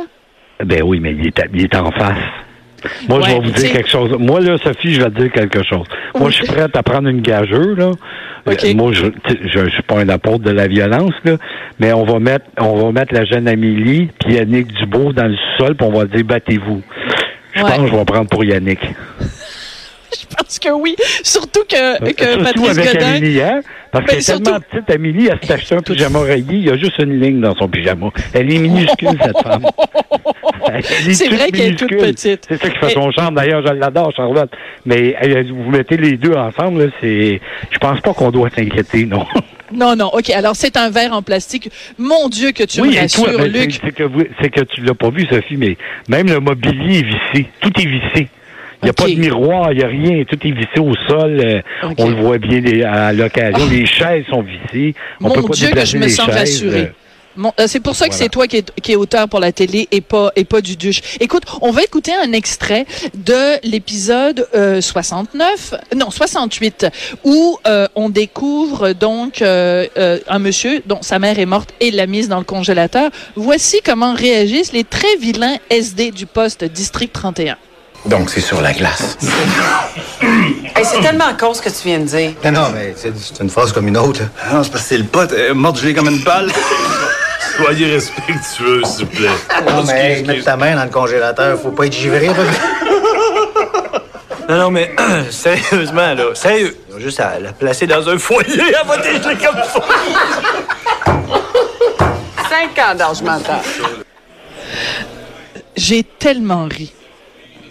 ben 0.63 0.83
oui, 0.83 0.99
mais 0.99 1.13
il 1.13 1.25
est, 1.25 1.41
il 1.53 1.63
est 1.63 1.75
en 1.75 1.89
face. 1.91 2.17
Moi, 3.07 3.19
Ouais, 3.19 3.23
je 3.29 3.33
vais 3.33 3.39
vous 3.39 3.51
dire 3.51 3.71
quelque 3.71 3.89
chose. 3.89 4.15
Moi, 4.19 4.39
là, 4.41 4.57
Sophie, 4.57 4.93
je 4.93 5.01
vais 5.01 5.09
te 5.09 5.21
dire 5.21 5.31
quelque 5.31 5.63
chose. 5.63 5.85
Moi, 6.15 6.25
Oui. 6.27 6.31
je 6.31 6.35
suis 6.43 6.47
prête 6.47 6.75
à 6.75 6.83
prendre 6.83 7.07
une 7.07 7.21
gageure, 7.21 7.75
là. 7.77 7.91
Euh, 8.47 8.73
Moi, 8.75 8.91
je, 8.91 9.05
je, 9.27 9.65
je 9.65 9.69
suis 9.69 9.83
pas 9.83 9.99
un 9.99 10.09
apôtre 10.09 10.39
de 10.43 10.49
la 10.51 10.67
violence, 10.67 11.13
là. 11.23 11.37
Mais 11.79 11.93
on 11.93 12.03
va 12.05 12.19
mettre, 12.19 12.45
on 12.59 12.75
va 12.85 12.91
mettre 12.91 13.13
la 13.13 13.23
jeune 13.25 13.47
Amélie 13.47 14.09
puis 14.19 14.33
Yannick 14.35 14.73
Dubois 14.73 15.13
dans 15.13 15.27
le 15.27 15.35
sol 15.57 15.75
puis 15.75 15.87
on 15.87 15.91
va 15.97 16.05
dire 16.05 16.23
battez-vous. 16.25 16.81
Je 17.53 17.61
Ouais. 17.61 17.69
pense 17.69 17.79
que 17.81 17.87
je 17.87 17.95
vais 17.95 18.05
prendre 18.05 18.29
pour 18.29 18.43
Yannick. 18.43 18.79
Je 20.19 20.35
pense 20.35 20.59
que 20.59 20.69
oui. 20.69 20.95
Surtout 21.23 21.61
que, 21.69 22.11
que 22.13 22.23
Surtout 22.25 22.43
Patrice 22.43 22.77
avec 22.77 22.93
Godin. 22.93 23.07
Amélie, 23.15 23.41
hein? 23.41 23.61
Parce 23.91 24.05
Ben, 24.05 24.09
qu'elle 24.11 24.19
est 24.19 24.21
surtout- 24.21 24.43
tellement 24.43 24.59
petite, 24.59 24.89
Amélie, 24.89 25.27
elle 25.31 25.39
s'est 25.47 25.53
acheté 25.53 25.75
un 25.75 25.81
pyjama 25.81 26.19
rayé. 26.21 26.45
Il 26.49 26.65
y 26.65 26.69
a 26.69 26.77
juste 26.77 26.97
une 26.99 27.19
ligne 27.19 27.41
dans 27.41 27.55
son 27.55 27.67
pyjama. 27.67 28.07
Elle 28.33 28.53
est 28.53 28.57
minuscule, 28.57 29.17
cette 29.23 29.41
femme. 29.43 29.65
C'est 31.11 31.27
vrai 31.29 31.51
qu'elle 31.51 31.73
est 31.73 31.75
toute 31.75 31.89
petite. 31.89 32.45
C'est 32.47 32.61
ça 32.61 32.69
qui 32.69 32.77
fait 32.77 32.91
Et- 32.91 32.93
son 32.93 33.11
charme. 33.11 33.35
D'ailleurs, 33.35 33.65
je 33.65 33.73
l'adore, 33.73 34.11
Charlotte. 34.15 34.49
Mais 34.85 35.15
euh, 35.23 35.43
vous 35.49 35.69
mettez 35.71 35.97
les 35.97 36.17
deux 36.17 36.33
ensemble, 36.33 36.91
c'est. 37.01 37.41
Je 37.71 37.77
pense 37.77 37.99
pas 38.01 38.13
qu'on 38.13 38.31
doit 38.31 38.49
s'inquiéter, 38.55 39.05
non. 39.05 39.25
Non, 39.73 39.95
non, 39.95 40.07
OK. 40.13 40.29
Alors, 40.31 40.55
c'est 40.55 40.75
un 40.77 40.89
verre 40.89 41.13
en 41.13 41.21
plastique. 41.21 41.69
Mon 41.97 42.27
Dieu, 42.29 42.51
que 42.51 42.63
tu 42.63 42.81
oui, 42.81 42.95
me 42.95 42.99
rassures, 43.01 43.41
Luc. 43.45 43.79
c'est- 43.83 43.91
que, 43.93 44.03
vous- 44.03 44.23
que 44.23 44.61
tu 44.65 44.81
l'as 44.81 44.93
pas 44.93 45.09
vu, 45.09 45.25
Sophie, 45.29 45.57
mais 45.57 45.77
même 46.09 46.27
le 46.27 46.39
mobilier 46.39 46.99
est 46.99 47.03
vissé. 47.05 47.49
Tout 47.61 47.71
est 47.79 47.85
vissé. 47.85 48.27
Il 48.81 48.85
n'y 48.85 48.89
a 48.89 48.93
pas 48.93 49.07
de 49.07 49.15
miroir, 49.15 49.71
il 49.71 49.77
n'y 49.77 49.83
a 49.83 49.87
rien. 49.87 50.23
Tout 50.25 50.39
est 50.47 50.51
vissé 50.51 50.79
au 50.79 50.93
sol. 51.07 51.39
euh, 51.39 51.61
OK. 51.83 51.95
On 51.99 52.09
le 52.09 52.15
voit 52.15 52.37
bien 52.37 52.61
à 52.91 53.13
l'occasion. 53.13 53.67
Les 53.69 53.85
chaises 53.85 54.25
sont 54.29 54.41
vissées. 54.43 54.95
On 55.21 55.27
Mon 55.27 55.33
peut 55.35 55.43
pas 55.43 55.53
Dieu, 55.53 55.69
que 55.69 55.85
je 55.85 55.97
me 55.97 56.07
sens 56.07 56.25
chaises, 56.27 56.35
rassurée. 56.35 56.79
euh, 56.81 56.87
euh, 57.59 57.63
c'est 57.67 57.79
pour 57.79 57.95
ça 57.95 58.05
que 58.07 58.11
Voilà. 58.11 58.23
c'est 58.25 58.29
toi 58.29 58.45
qui 58.47 58.57
est, 58.57 58.71
qui 58.81 58.91
est 58.91 58.95
auteur 58.97 59.29
pour 59.29 59.39
la 59.39 59.51
télé 59.53 59.87
et 59.91 60.01
pas 60.01 60.31
et 60.35 60.43
pas 60.43 60.59
du 60.61 60.75
duche. 60.75 61.01
Écoute, 61.21 61.43
on 61.61 61.71
va 61.71 61.81
écouter 61.83 62.11
un 62.13 62.33
extrait 62.33 62.85
de 63.13 63.65
l'épisode 63.65 64.47
euh, 64.53 64.81
69, 64.81 65.75
non 65.95 66.09
68, 66.09 66.87
où 67.23 67.57
euh, 67.67 67.87
on 67.95 68.09
découvre 68.09 68.91
donc 68.93 69.41
euh, 69.41 69.87
un 70.27 70.39
monsieur 70.39 70.81
dont 70.87 71.01
sa 71.01 71.19
mère 71.19 71.39
est 71.39 71.45
morte 71.45 71.73
et 71.79 71.91
l'a 71.91 72.05
mise 72.07 72.27
dans 72.27 72.39
le 72.39 72.43
congélateur. 72.45 73.11
Voici 73.35 73.77
comment 73.85 74.13
réagissent 74.13 74.73
les 74.73 74.83
très 74.83 75.15
vilains 75.21 75.55
SD 75.69 76.11
du 76.11 76.25
poste 76.25 76.63
district 76.65 77.13
31. 77.13 77.55
Donc, 78.05 78.29
c'est 78.29 78.41
sur 78.41 78.61
la 78.61 78.73
glace. 78.73 79.17
Hey, 80.73 80.85
c'est 80.85 81.01
tellement 81.01 81.25
à 81.25 81.33
cause 81.33 81.59
que 81.59 81.69
tu 81.69 81.87
viens 81.87 81.99
de 81.99 82.05
dire. 82.05 82.31
Non, 82.45 82.51
non, 82.51 82.67
mais 82.73 82.93
c'est 82.95 83.11
c'est 83.17 83.43
une 83.43 83.49
phrase 83.49 83.71
comme 83.73 83.87
une 83.87 83.97
autre. 83.97 84.21
Non, 84.51 84.63
c'est 84.63 84.71
parce 84.71 84.83
que 84.83 84.89
c'est 84.89 84.97
le 84.97 85.03
pote, 85.03 85.31
euh, 85.33 85.53
mort 85.53 85.75
gelé 85.75 85.93
comme 85.93 86.07
une 86.07 86.23
balle. 86.23 86.49
Soyez 87.57 87.91
respectueux, 87.93 88.81
s'il 88.85 89.05
vous 89.05 89.11
plaît. 89.11 89.27
Non, 89.67 89.83
mais 89.85 90.13
hey, 90.13 90.19
Excuse, 90.21 90.45
ta 90.45 90.55
main 90.55 90.75
dans 90.75 90.85
le 90.85 90.89
congélateur, 90.89 91.59
faut 91.59 91.71
pas 91.71 91.85
être 91.85 91.93
givré. 91.93 92.29
Non, 94.49 94.57
non, 94.57 94.71
mais 94.71 94.93
sérieusement, 95.29 96.13
là, 96.13 96.33
sérieux. 96.33 96.75
Ils 96.89 96.95
ont 96.95 96.99
juste 96.99 97.19
à 97.19 97.39
la 97.39 97.53
placer 97.53 97.87
dans 97.87 98.07
un 98.09 98.17
foyer, 98.17 98.59
elle 98.59 98.87
va 98.87 98.97
dégeler 98.97 99.35
comme 99.35 99.61
ça. 99.63 99.81
Cinq 102.49 102.79
ans 102.79 102.95
d'âge 102.95 103.21
mental. 103.21 103.59
J'ai 105.75 106.03
tellement 106.03 106.65
ri. 106.65 106.91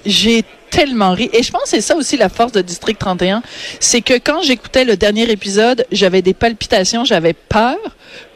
J'ai 0.06 0.44
tellement 0.70 1.12
ri. 1.12 1.28
Et 1.32 1.42
je 1.42 1.50
pense 1.50 1.64
que 1.64 1.68
c'est 1.70 1.80
ça 1.80 1.96
aussi 1.96 2.16
la 2.16 2.28
force 2.28 2.52
de 2.52 2.62
District 2.62 2.98
31. 2.98 3.42
C'est 3.80 4.00
que 4.00 4.14
quand 4.14 4.42
j'écoutais 4.42 4.84
le 4.84 4.96
dernier 4.96 5.30
épisode, 5.30 5.84
j'avais 5.92 6.22
des 6.22 6.34
palpitations, 6.34 7.04
j'avais 7.04 7.32
peur 7.32 7.76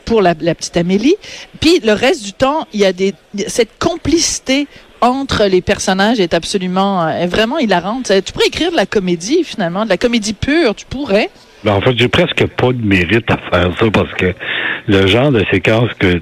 pour 0.04 0.20
la, 0.20 0.34
petite 0.34 0.76
Amélie. 0.76 1.16
Puis 1.60 1.80
le 1.80 1.92
reste 1.92 2.24
du 2.24 2.32
temps, 2.32 2.66
il 2.72 2.80
y 2.80 2.84
a 2.84 2.92
des, 2.92 3.14
cette 3.46 3.78
complicité 3.78 4.66
entre 5.00 5.44
les 5.44 5.60
personnages 5.60 6.18
est 6.18 6.34
absolument, 6.34 7.04
euh, 7.04 7.08
est 7.10 7.26
vraiment 7.26 7.58
hilarante. 7.58 8.10
Tu 8.24 8.32
pourrais 8.32 8.46
écrire 8.46 8.70
de 8.70 8.76
la 8.76 8.86
comédie, 8.86 9.44
finalement, 9.44 9.84
de 9.84 9.90
la 9.90 9.98
comédie 9.98 10.32
pure, 10.32 10.74
tu 10.74 10.86
pourrais. 10.86 11.30
Ben, 11.64 11.72
en 11.72 11.80
fait, 11.80 11.94
j'ai 11.96 12.08
presque 12.08 12.46
pas 12.58 12.72
de 12.72 12.86
mérite 12.86 13.30
à 13.30 13.38
faire 13.50 13.70
ça 13.78 13.86
parce 13.92 14.12
que 14.14 14.26
le 14.86 15.06
genre 15.06 15.32
de 15.32 15.42
séquence 15.50 15.88
que, 15.98 16.20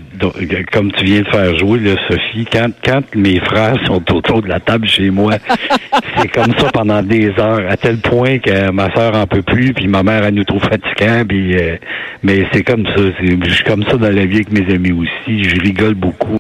comme 0.73 0.93
tu 0.93 1.05
viens 1.05 1.23
de 1.23 1.29
faire 1.29 1.57
jouer, 1.59 1.81
là, 1.81 1.97
Sophie, 2.09 2.47
quand, 2.53 2.69
quand 2.85 3.03
mes 3.17 3.41
frères 3.41 3.75
sont 3.87 4.03
autour 4.15 4.41
de 4.43 4.49
la 4.49 4.61
table 4.61 4.87
chez 4.87 5.11
moi, 5.11 5.33
c'est 6.19 6.29
comme 6.29 6.53
ça 6.57 6.71
pendant 6.73 7.03
des 7.03 7.31
heures, 7.41 7.63
à 7.69 7.77
tel 7.77 7.97
point 7.99 8.39
que 8.39 8.71
ma 8.71 8.95
sœur 8.95 9.17
en 9.17 9.27
peut 9.27 9.43
plus, 9.43 9.73
puis 9.73 9.89
ma 9.89 10.05
mère, 10.05 10.23
elle 10.25 10.35
nous 10.35 10.45
trouve 10.45 10.63
fatigants, 10.63 11.25
puis, 11.29 11.57
euh, 11.57 11.77
mais 12.23 12.47
c'est 12.53 12.63
comme 12.63 12.87
ça. 12.87 13.03
c'est- 13.21 13.45
Je 13.45 13.51
suis 13.51 13.65
comme 13.65 13.83
ça 13.85 13.97
dans 13.97 14.11
la 14.15 14.25
vie 14.27 14.37
avec 14.37 14.53
mes 14.53 14.73
amis 14.73 14.93
aussi. 14.93 15.43
Je 15.43 15.61
rigole 15.61 15.95
beaucoup. 15.95 16.39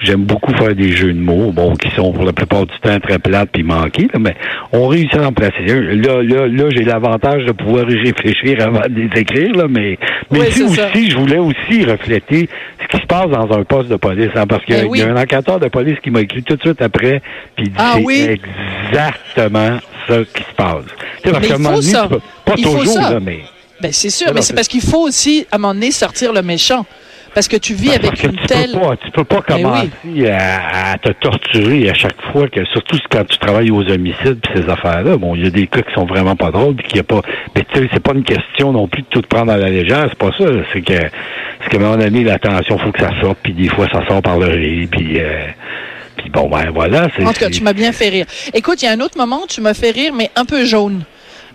J'aime 0.00 0.24
beaucoup 0.24 0.52
faire 0.54 0.74
des 0.74 0.90
jeux 0.90 1.12
de 1.12 1.20
mots, 1.20 1.52
bon, 1.52 1.74
qui 1.76 1.88
sont 1.90 2.12
pour 2.12 2.24
la 2.24 2.32
plupart 2.32 2.66
du 2.66 2.76
temps 2.82 2.98
très 2.98 3.18
plates 3.20 3.50
puis 3.52 3.62
manqués, 3.62 4.08
là, 4.12 4.18
mais 4.18 4.34
on 4.72 4.88
réussit 4.88 5.14
à 5.16 5.28
en 5.28 5.32
placer 5.32 5.70
un. 5.70 5.80
Là, 5.94 6.22
là, 6.22 6.48
là, 6.48 6.64
j'ai 6.74 6.82
l'avantage 6.84 7.44
de 7.44 7.52
pouvoir 7.52 7.88
y 7.88 7.96
réfléchir 7.96 8.39
avant 8.60 8.80
de 8.88 8.94
les 8.94 9.20
écrire, 9.20 9.54
là, 9.54 9.66
mais, 9.68 9.98
mais 10.30 10.40
Oui, 10.40 10.46
ici 10.48 10.64
c'est 10.68 10.76
ça. 10.76 10.88
aussi, 10.88 11.10
je 11.10 11.16
voulais 11.16 11.38
aussi 11.38 11.84
refléter 11.84 12.48
ce 12.82 12.88
qui 12.96 13.02
se 13.02 13.06
passe 13.06 13.28
dans 13.28 13.50
un 13.56 13.64
poste 13.64 13.88
de 13.88 13.96
police, 13.96 14.30
hein, 14.34 14.46
parce 14.46 14.64
qu'il 14.64 14.74
y 14.74 14.78
a- 14.78 14.82
Ben 14.82 14.88
oui. 14.88 14.98
y 14.98 15.02
a 15.02 15.08
un 15.12 15.16
enquêteur 15.16 15.60
de 15.60 15.68
police 15.68 15.98
qui 16.02 16.10
m'a 16.10 16.20
écrit 16.22 16.42
tout 16.42 16.56
de 16.56 16.60
suite 16.62 16.80
après, 16.82 17.20
puis 17.56 17.66
il 17.66 17.70
dit 17.70 17.76
Ah 17.78 17.96
oui? 18.02 18.26
exactement 18.90 19.78
ça 20.08 20.18
qui 20.34 20.42
se 20.42 20.54
passe. 20.56 20.84
Tu 21.22 21.28
sais, 21.28 21.32
parce 21.32 21.48
Mais 21.48 21.56
il 21.58 21.64
faut 21.64 21.82
ça. 21.82 22.08
Pas 22.44 22.54
Il 22.56 22.64
faut 22.64 22.78
toujours, 22.78 22.94
ça. 22.94 23.10
là, 23.12 23.20
mais... 23.20 23.40
Ben, 23.80 23.92
c'est 23.92 24.10
sûr, 24.10 24.32
mais 24.34 24.42
c'est- 24.42 24.54
parce 24.54 24.68
qu'il 24.68 24.82
faut 24.82 25.02
aussi, 25.06 25.46
à 25.50 25.56
un 25.56 25.58
moment 25.58 25.74
donné, 25.74 25.90
sortir 25.90 26.32
le 26.32 26.42
méchant. 26.42 26.84
Parce 27.34 27.48
que 27.48 27.56
tu 27.56 27.74
vis 27.74 27.88
Ben, 27.88 27.94
avec 27.94 28.10
parce 28.10 28.20
que 28.22 28.26
une 28.26 28.36
tu 28.36 28.46
telle... 28.46 28.72
Peux 28.72 28.80
pas, 28.80 28.96
tu 28.96 29.10
peux 29.10 29.24
pas 29.24 29.42
Ben 29.48 29.62
commencer 29.62 30.30
à, 30.30 30.92
à 30.92 30.98
te 30.98 31.10
torturer 31.10 31.90
à 31.90 31.94
chaque 31.94 32.20
fois, 32.32 32.48
que 32.48 32.64
surtout 32.66 32.98
quand 33.10 33.24
tu 33.26 33.38
travailles 33.38 33.70
aux 33.70 33.88
homicides 33.88 34.40
puis 34.42 34.62
ces 34.62 34.68
affaires-là. 34.68 35.16
Bon, 35.16 35.34
il 35.34 35.44
y 35.44 35.46
a 35.46 35.50
des 35.50 35.66
cas 35.66 35.82
qui 35.82 35.92
sont 35.94 36.06
vraiment 36.06 36.36
pas 36.36 36.50
drôles 36.50 36.74
puis 36.74 36.86
qu'il 36.88 36.96
y 36.96 37.00
a 37.00 37.04
pas. 37.04 37.22
Mais 37.54 37.64
tu 37.72 37.80
sais, 37.80 37.88
c'est 37.92 38.02
pas 38.02 38.12
une 38.12 38.24
question 38.24 38.72
non 38.72 38.88
plus 38.88 39.02
de 39.02 39.06
tout 39.08 39.22
prendre 39.22 39.52
à 39.52 39.56
la 39.56 39.70
légère. 39.70 40.06
C'est 40.08 40.18
pas 40.18 40.32
ça. 40.36 40.44
C'est 40.72 40.82
que, 40.82 40.92
c'est 41.62 41.70
qu'à 41.70 41.76
un 41.76 41.80
moment 41.80 41.96
donné, 41.96 42.24
l'attention, 42.24 42.78
faut 42.78 42.92
que 42.92 43.00
ça 43.00 43.12
sorte. 43.20 43.38
Puis 43.42 43.52
des 43.52 43.68
fois, 43.68 43.86
ça 43.92 44.06
sort 44.08 44.22
par 44.22 44.38
le 44.38 44.46
rire. 44.46 44.88
Puis, 44.90 45.20
euh, 45.20 45.46
puis 46.16 46.30
bon, 46.30 46.48
ben 46.48 46.70
voilà. 46.72 47.08
En 47.22 47.32
tout 47.32 47.40
cas, 47.40 47.50
tu 47.50 47.62
m'as 47.62 47.72
bien 47.72 47.92
fait 47.92 48.08
rire. 48.08 48.26
Écoute, 48.52 48.82
il 48.82 48.86
y 48.86 48.88
a 48.88 48.92
un 48.92 49.00
autre 49.00 49.16
moment 49.16 49.42
où 49.44 49.46
tu 49.46 49.60
m'as 49.60 49.74
fait 49.74 49.90
rire, 49.90 50.12
mais 50.14 50.30
un 50.36 50.44
peu 50.44 50.64
jaune. 50.64 51.04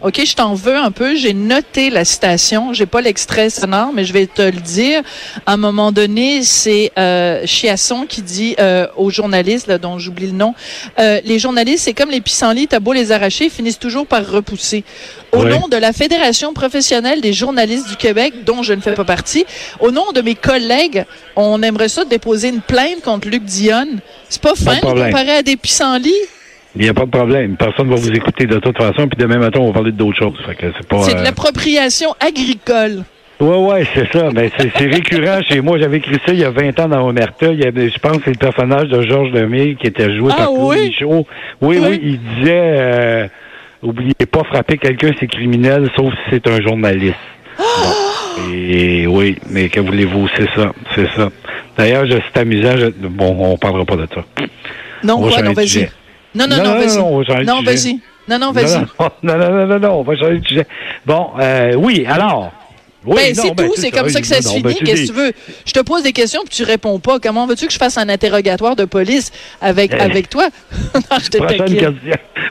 OK, 0.05 0.21
je 0.23 0.35
t'en 0.35 0.53
veux 0.53 0.75
un 0.75 0.91
peu. 0.91 1.15
J'ai 1.15 1.33
noté 1.33 1.89
la 1.89 2.05
citation. 2.05 2.73
J'ai 2.73 2.85
pas 2.85 3.01
l'extrait 3.01 3.49
sonore, 3.49 3.89
mais 3.91 4.05
je 4.05 4.13
vais 4.13 4.27
te 4.27 4.43
le 4.43 4.51
dire. 4.61 5.01
À 5.47 5.53
un 5.53 5.57
moment 5.57 5.91
donné, 5.91 6.43
c'est 6.43 6.91
euh, 6.95 7.43
Chiasson 7.47 8.05
qui 8.05 8.21
dit 8.21 8.55
euh, 8.59 8.85
aux 8.97 9.09
journalistes, 9.09 9.65
là, 9.65 9.79
dont 9.79 9.97
j'oublie 9.97 10.27
le 10.27 10.33
nom, 10.33 10.53
euh, 10.99 11.19
les 11.25 11.39
journalistes, 11.39 11.85
c'est 11.85 11.95
comme 11.95 12.11
les 12.11 12.21
pissenlits, 12.21 12.67
t'as 12.67 12.79
beau 12.79 12.93
les 12.93 13.11
arracher, 13.11 13.45
ils 13.45 13.49
finissent 13.49 13.79
toujours 13.79 14.05
par 14.05 14.29
repousser. 14.29 14.83
Au 15.31 15.39
Ouais. 15.39 15.49
nom 15.49 15.67
de 15.67 15.75
la 15.75 15.91
Fédération 15.91 16.53
professionnelle 16.53 17.19
des 17.19 17.33
journalistes 17.33 17.89
du 17.89 17.95
Québec, 17.95 18.45
dont 18.45 18.61
je 18.61 18.73
ne 18.73 18.81
fais 18.81 18.93
pas 18.93 19.05
partie, 19.05 19.43
au 19.79 19.89
nom 19.89 20.11
de 20.13 20.21
mes 20.21 20.35
collègues, 20.35 21.03
on 21.35 21.63
aimerait 21.63 21.89
ça 21.89 22.05
déposer 22.05 22.49
une 22.49 22.61
plainte 22.61 23.01
contre 23.03 23.27
Luc 23.27 23.43
Dionne. 23.43 24.01
C'est 24.29 24.41
pas 24.41 24.53
fin 24.53 24.75
de 24.75 24.81
comparer 24.81 25.37
à 25.37 25.41
des 25.41 25.57
pissenlits? 25.57 26.13
Il 26.75 26.81
n'y 26.83 26.89
a 26.89 26.93
pas 26.93 27.05
de 27.05 27.09
problème. 27.11 27.55
Personne 27.55 27.89
va 27.89 27.95
vous 27.95 28.11
écouter 28.11 28.45
de 28.45 28.57
toute 28.59 28.77
façon. 28.77 29.07
Puis 29.07 29.17
demain 29.17 29.37
matin, 29.37 29.59
on 29.61 29.67
va 29.67 29.73
parler 29.73 29.91
d'autres 29.91 30.17
choses. 30.17 30.33
C'est 30.45 31.13
de 31.15 31.19
euh, 31.19 31.23
l'appropriation 31.23 32.13
agricole. 32.19 33.03
Ouais, 33.39 33.57
ouais, 33.57 33.87
c'est 33.93 34.11
ça. 34.11 34.29
Mais 34.33 34.49
c'est 34.57 34.71
c'est 34.77 34.85
récurrent 34.87 35.41
chez 35.41 35.61
moi. 35.61 35.77
J'avais 35.77 35.97
écrit 35.97 36.15
ça 36.25 36.31
il 36.33 36.39
y 36.39 36.43
a 36.43 36.49
20 36.51 36.79
ans 36.79 36.87
dans 36.89 37.07
Omerta. 37.07 37.47
Il 37.51 37.59
y 37.61 37.65
avait, 37.65 37.89
je 37.89 37.97
pense 37.99 38.17
que 38.17 38.23
c'est 38.25 38.31
le 38.31 38.37
personnage 38.37 38.87
de 38.89 39.01
Georges 39.01 39.31
Lemay 39.31 39.75
qui 39.79 39.87
était 39.87 40.15
joué 40.15 40.31
Ah 40.33 40.37
par 40.37 40.47
Claude 40.47 40.67
oui? 40.69 40.85
Michaud. 40.87 41.27
Oui, 41.61 41.77
Oui. 41.79 41.87
oui, 41.89 41.99
il 42.03 42.19
disait 42.19 42.51
euh, 42.53 43.27
oubliez 43.81 44.13
pas, 44.29 44.43
frapper 44.43 44.77
quelqu'un, 44.77 45.11
c'est 45.19 45.27
criminel, 45.27 45.89
sauf 45.95 46.13
si 46.13 46.19
c'est 46.31 46.47
un 46.47 46.61
journaliste. 46.61 47.15
Bon. 47.57 48.43
Et 48.53 49.07
oui, 49.07 49.37
mais 49.49 49.69
que 49.69 49.79
voulez-vous, 49.79 50.27
c'est 50.35 50.49
ça, 50.55 50.71
c'est 50.93 51.07
ça. 51.15 51.29
D'ailleurs, 51.77 52.05
je- 52.05 52.17
c'est 52.33 52.39
amusant. 52.41 52.75
je- 52.77 53.07
bon, 53.07 53.35
on 53.39 53.57
parlera 53.57 53.85
pas 53.85 53.95
de 53.95 54.07
ça. 54.13 54.23
Non, 55.03 55.15
On 55.19 55.27
va 55.27 55.41
non, 55.41 55.53
vas-y. 55.53 55.89
Non, 56.35 56.47
non, 56.47 56.57
Non, 56.57 56.63
non, 56.63 56.73
non, 56.73 56.79
vas-y. 57.21 57.45
non, 57.45 57.61
vas-y. 57.63 57.99
Non, 58.27 58.39
non, 58.39 58.51
vas-y. 58.51 58.77
Non, 58.79 58.87
non, 59.23 59.37
non, 59.37 59.49
non, 59.51 59.67
non, 59.67 59.79
non, 59.79 59.91
on 59.99 60.03
va 60.03 60.15
changer 60.15 60.39
de 60.39 60.47
sujet. 60.47 60.67
Bon, 61.05 61.29
euh, 61.39 61.73
oui, 61.75 62.05
alors? 62.07 62.51
Oui, 63.07 63.17
Ben, 63.17 63.35
non, 63.35 63.43
c'est 63.43 63.53
ben, 63.55 63.67
tout, 63.67 63.73
c'est 63.77 63.91
comme 63.91 64.09
ça 64.09 64.19
que 64.19 64.25
ça 64.25 64.41
se 64.41 64.47
non, 64.47 64.59
ben, 64.61 64.69
finit. 64.71 64.79
tu 64.79 64.83
Qu'est-ce 64.85 65.01
que 65.03 65.07
tu 65.09 65.13
veux? 65.13 65.31
Je 65.63 65.73
te 65.73 65.79
pose 65.81 66.01
des 66.01 66.11
questions 66.11 66.41
puis 66.43 66.55
tu 66.55 66.63
réponds 66.63 66.97
pas. 66.99 67.19
Comment 67.19 67.45
veux-tu 67.45 67.67
que 67.67 67.71
je 67.73 67.77
fasse 67.77 67.99
un 67.99 68.09
interrogatoire 68.09 68.75
de 68.75 68.85
police 68.85 69.31
avec, 69.61 69.93
Hey. 69.93 69.99
avec 70.01 70.27
toi? 70.27 70.47
non, 70.95 71.17
je 71.23 71.29
te 71.29 71.37
Prochaine 71.37 71.65
question. 71.65 71.95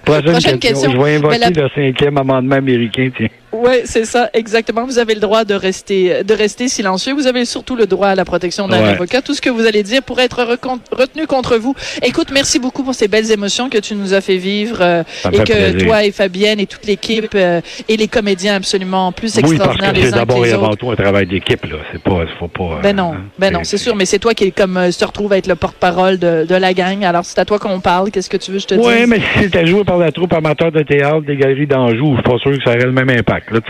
Prochaine, 0.04 0.22
Prochaine 0.30 0.58
question. 0.60 0.60
question. 0.60 0.92
Je 0.92 0.96
vais 1.04 1.16
invoquer 1.16 1.38
la- 1.38 1.50
le 1.50 1.68
cinquième 1.74 2.18
amendement 2.18 2.54
américain, 2.54 3.10
tiens. 3.16 3.26
Ouais, 3.54 3.82
c'est 3.84 4.04
ça, 4.04 4.30
exactement. 4.34 4.84
Vous 4.84 4.98
avez 4.98 5.14
le 5.14 5.20
droit 5.20 5.44
de 5.44 5.54
rester, 5.54 6.24
de 6.24 6.34
rester 6.34 6.68
silencieux. 6.68 7.14
Vous 7.14 7.26
avez 7.26 7.44
surtout 7.44 7.76
le 7.76 7.86
droit 7.86 8.08
à 8.08 8.14
la 8.14 8.24
protection 8.24 8.68
d'un 8.68 8.82
Ouais. 8.82 8.88
avocat. 8.90 9.22
Tout 9.22 9.34
ce 9.34 9.40
que 9.40 9.50
vous 9.50 9.64
allez 9.66 9.82
dire 9.82 10.02
pourrait 10.02 10.24
être 10.24 10.44
retenu 10.92 11.26
contre 11.26 11.56
vous. 11.56 11.74
Écoute, 12.02 12.28
merci 12.32 12.58
beaucoup 12.58 12.82
pour 12.82 12.94
ces 12.94 13.08
belles 13.08 13.30
émotions 13.30 13.68
que 13.70 13.78
tu 13.78 13.94
nous 13.94 14.12
as 14.14 14.20
fait 14.20 14.36
vivre 14.36 14.78
euh, 14.80 15.02
et 15.32 15.36
fait 15.38 15.44
que 15.44 15.52
plaisir. 15.52 15.86
toi 15.86 16.04
et 16.04 16.10
Fabienne 16.12 16.58
et 16.60 16.66
toute 16.66 16.84
l'équipe 16.86 17.32
euh, 17.34 17.60
et 17.88 17.96
les 17.96 18.08
comédiens 18.08 18.56
absolument 18.56 19.12
plus 19.12 19.34
Oui, 19.36 19.42
parce 19.42 19.52
extraordinaires 19.52 19.92
que 19.92 19.96
les 19.98 20.04
c'est 20.06 20.10
d'abord 20.12 20.44
et 20.44 20.52
avant 20.52 20.74
tout 20.74 20.90
un 20.90 20.96
travail 20.96 21.26
d'équipe, 21.26 21.64
là. 21.66 21.76
C'est 21.92 22.02
pas, 22.02 22.24
faut 22.38 22.48
pas. 22.48 22.80
Ben 22.82 22.96
non, 22.96 23.12
euh, 23.14 23.18
ben 23.38 23.52
non, 23.52 23.60
c'est 23.62 23.78
sûr, 23.78 23.94
mais 23.94 24.04
c'est 24.06 24.18
toi 24.18 24.34
qui 24.34 24.44
est 24.44 24.50
comme 24.50 24.76
euh, 24.76 24.90
se 24.90 25.04
retrouve 25.04 25.32
à 25.32 25.38
être 25.38 25.46
le 25.46 25.54
porte-parole 25.54 26.18
de, 26.18 26.44
de 26.44 26.54
la 26.54 26.74
gang. 26.74 27.04
Alors 27.04 27.24
c'est 27.24 27.38
à 27.38 27.44
toi 27.44 27.58
qu'on 27.58 27.80
parle. 27.80 28.10
Qu'est-ce 28.10 28.30
que 28.30 28.36
tu 28.36 28.50
veux 28.50 28.58
je 28.58 28.66
te 28.66 28.74
Oui, 28.74 28.96
dise? 28.98 29.06
mais 29.08 29.18
si 29.20 29.42
c'était 29.44 29.66
joué 29.66 29.84
par 29.84 29.98
la 29.98 30.10
troupe 30.12 30.32
amateur 30.32 30.72
de 30.72 30.82
théâtre 30.82 31.22
des 31.22 31.36
galeries 31.36 31.66
d'Anjou, 31.66 32.16
je 32.16 32.22
suis 32.22 32.22
pas 32.22 32.38
sûr 32.38 32.50
que 32.52 32.62
ça 32.64 32.70
aurait 32.70 32.84
le 32.86 32.92
même 32.92 33.10
impact. 33.10 33.43
Là, 33.50 33.60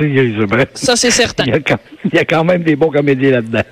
Ça 0.74 0.96
c'est 0.96 1.10
certain. 1.10 1.44
il 1.46 1.52
y, 1.52 1.56
a 1.56 1.60
quand, 1.60 1.78
il 2.04 2.14
y 2.14 2.18
a 2.18 2.24
quand 2.24 2.44
même 2.44 2.62
des 2.62 2.76
bons 2.76 2.90
comédiens 2.90 3.32
là-dedans. 3.32 3.62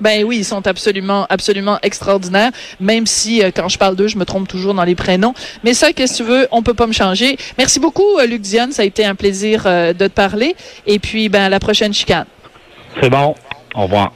Ben 0.00 0.22
oui, 0.24 0.38
ils 0.38 0.44
sont 0.44 0.64
absolument, 0.66 1.26
absolument 1.28 1.78
extraordinaires. 1.82 2.52
Même 2.78 3.06
si, 3.06 3.42
euh, 3.42 3.50
quand 3.54 3.68
je 3.68 3.78
parle 3.78 3.96
d'eux, 3.96 4.06
je 4.06 4.16
me 4.16 4.24
trompe 4.24 4.46
toujours 4.46 4.72
dans 4.72 4.84
les 4.84 4.94
prénoms. 4.94 5.34
Mais 5.64 5.74
ça, 5.74 5.92
qu'est-ce 5.92 6.18
que 6.18 6.24
tu 6.24 6.30
veux, 6.30 6.46
on 6.52 6.62
peut 6.62 6.74
pas 6.74 6.86
me 6.86 6.92
changer. 6.92 7.36
Merci 7.56 7.80
beaucoup, 7.80 8.18
euh, 8.18 8.26
Luc 8.26 8.42
Dionne. 8.42 8.70
Ça 8.70 8.82
a 8.82 8.84
été 8.84 9.04
un 9.04 9.16
plaisir 9.16 9.64
euh, 9.66 9.92
de 9.92 10.06
te 10.06 10.12
parler. 10.12 10.54
Et 10.86 11.00
puis, 11.00 11.28
ben, 11.28 11.42
à 11.42 11.48
la 11.48 11.58
prochaine 11.58 11.92
chicane. 11.92 12.26
C'est 13.02 13.10
bon. 13.10 13.34
Au 13.74 13.82
revoir. 13.82 14.12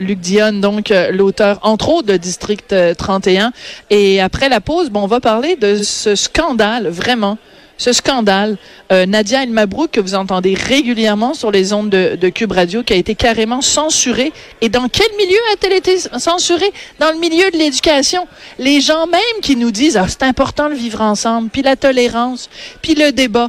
Luc 0.00 0.18
Dionne, 0.18 0.60
donc 0.60 0.92
l'auteur, 1.12 1.58
entre 1.62 1.88
autres, 1.88 2.08
de 2.08 2.16
District 2.16 2.72
euh, 2.72 2.94
31. 2.94 3.52
Et 3.90 4.20
après 4.20 4.48
la 4.48 4.60
pause, 4.60 4.90
bon, 4.90 5.02
on 5.02 5.06
va 5.06 5.20
parler 5.20 5.56
de 5.56 5.76
ce 5.76 6.14
scandale, 6.14 6.88
vraiment. 6.88 7.38
Ce 7.76 7.92
scandale, 7.92 8.56
euh, 8.92 9.04
Nadia 9.04 9.42
El 9.42 9.50
Mabrouk, 9.50 9.90
que 9.90 10.00
vous 10.00 10.14
entendez 10.14 10.54
régulièrement 10.54 11.34
sur 11.34 11.50
les 11.50 11.72
ondes 11.72 11.90
de, 11.90 12.16
de 12.20 12.28
Cube 12.28 12.52
Radio, 12.52 12.82
qui 12.82 12.92
a 12.92 12.96
été 12.96 13.14
carrément 13.14 13.60
censurée. 13.62 14.32
Et 14.60 14.68
dans 14.68 14.88
quel 14.88 15.08
milieu 15.16 15.38
a-t-elle 15.52 15.72
été 15.72 15.98
censurée? 15.98 16.72
Dans 17.00 17.10
le 17.10 17.18
milieu 17.18 17.50
de 17.50 17.56
l'éducation. 17.56 18.28
Les 18.58 18.80
gens 18.80 19.06
même 19.06 19.40
qui 19.42 19.56
nous 19.56 19.72
disent, 19.72 19.96
ah, 19.96 20.06
c'est 20.08 20.22
important 20.22 20.68
de 20.68 20.74
vivre 20.74 21.00
ensemble, 21.00 21.48
puis 21.50 21.62
la 21.62 21.76
tolérance, 21.76 22.48
puis 22.80 22.94
le 22.94 23.10
débat. 23.10 23.48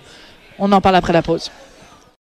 On 0.58 0.72
en 0.72 0.82
parle 0.82 0.96
après 0.96 1.14
la 1.14 1.22
pause. 1.22 1.52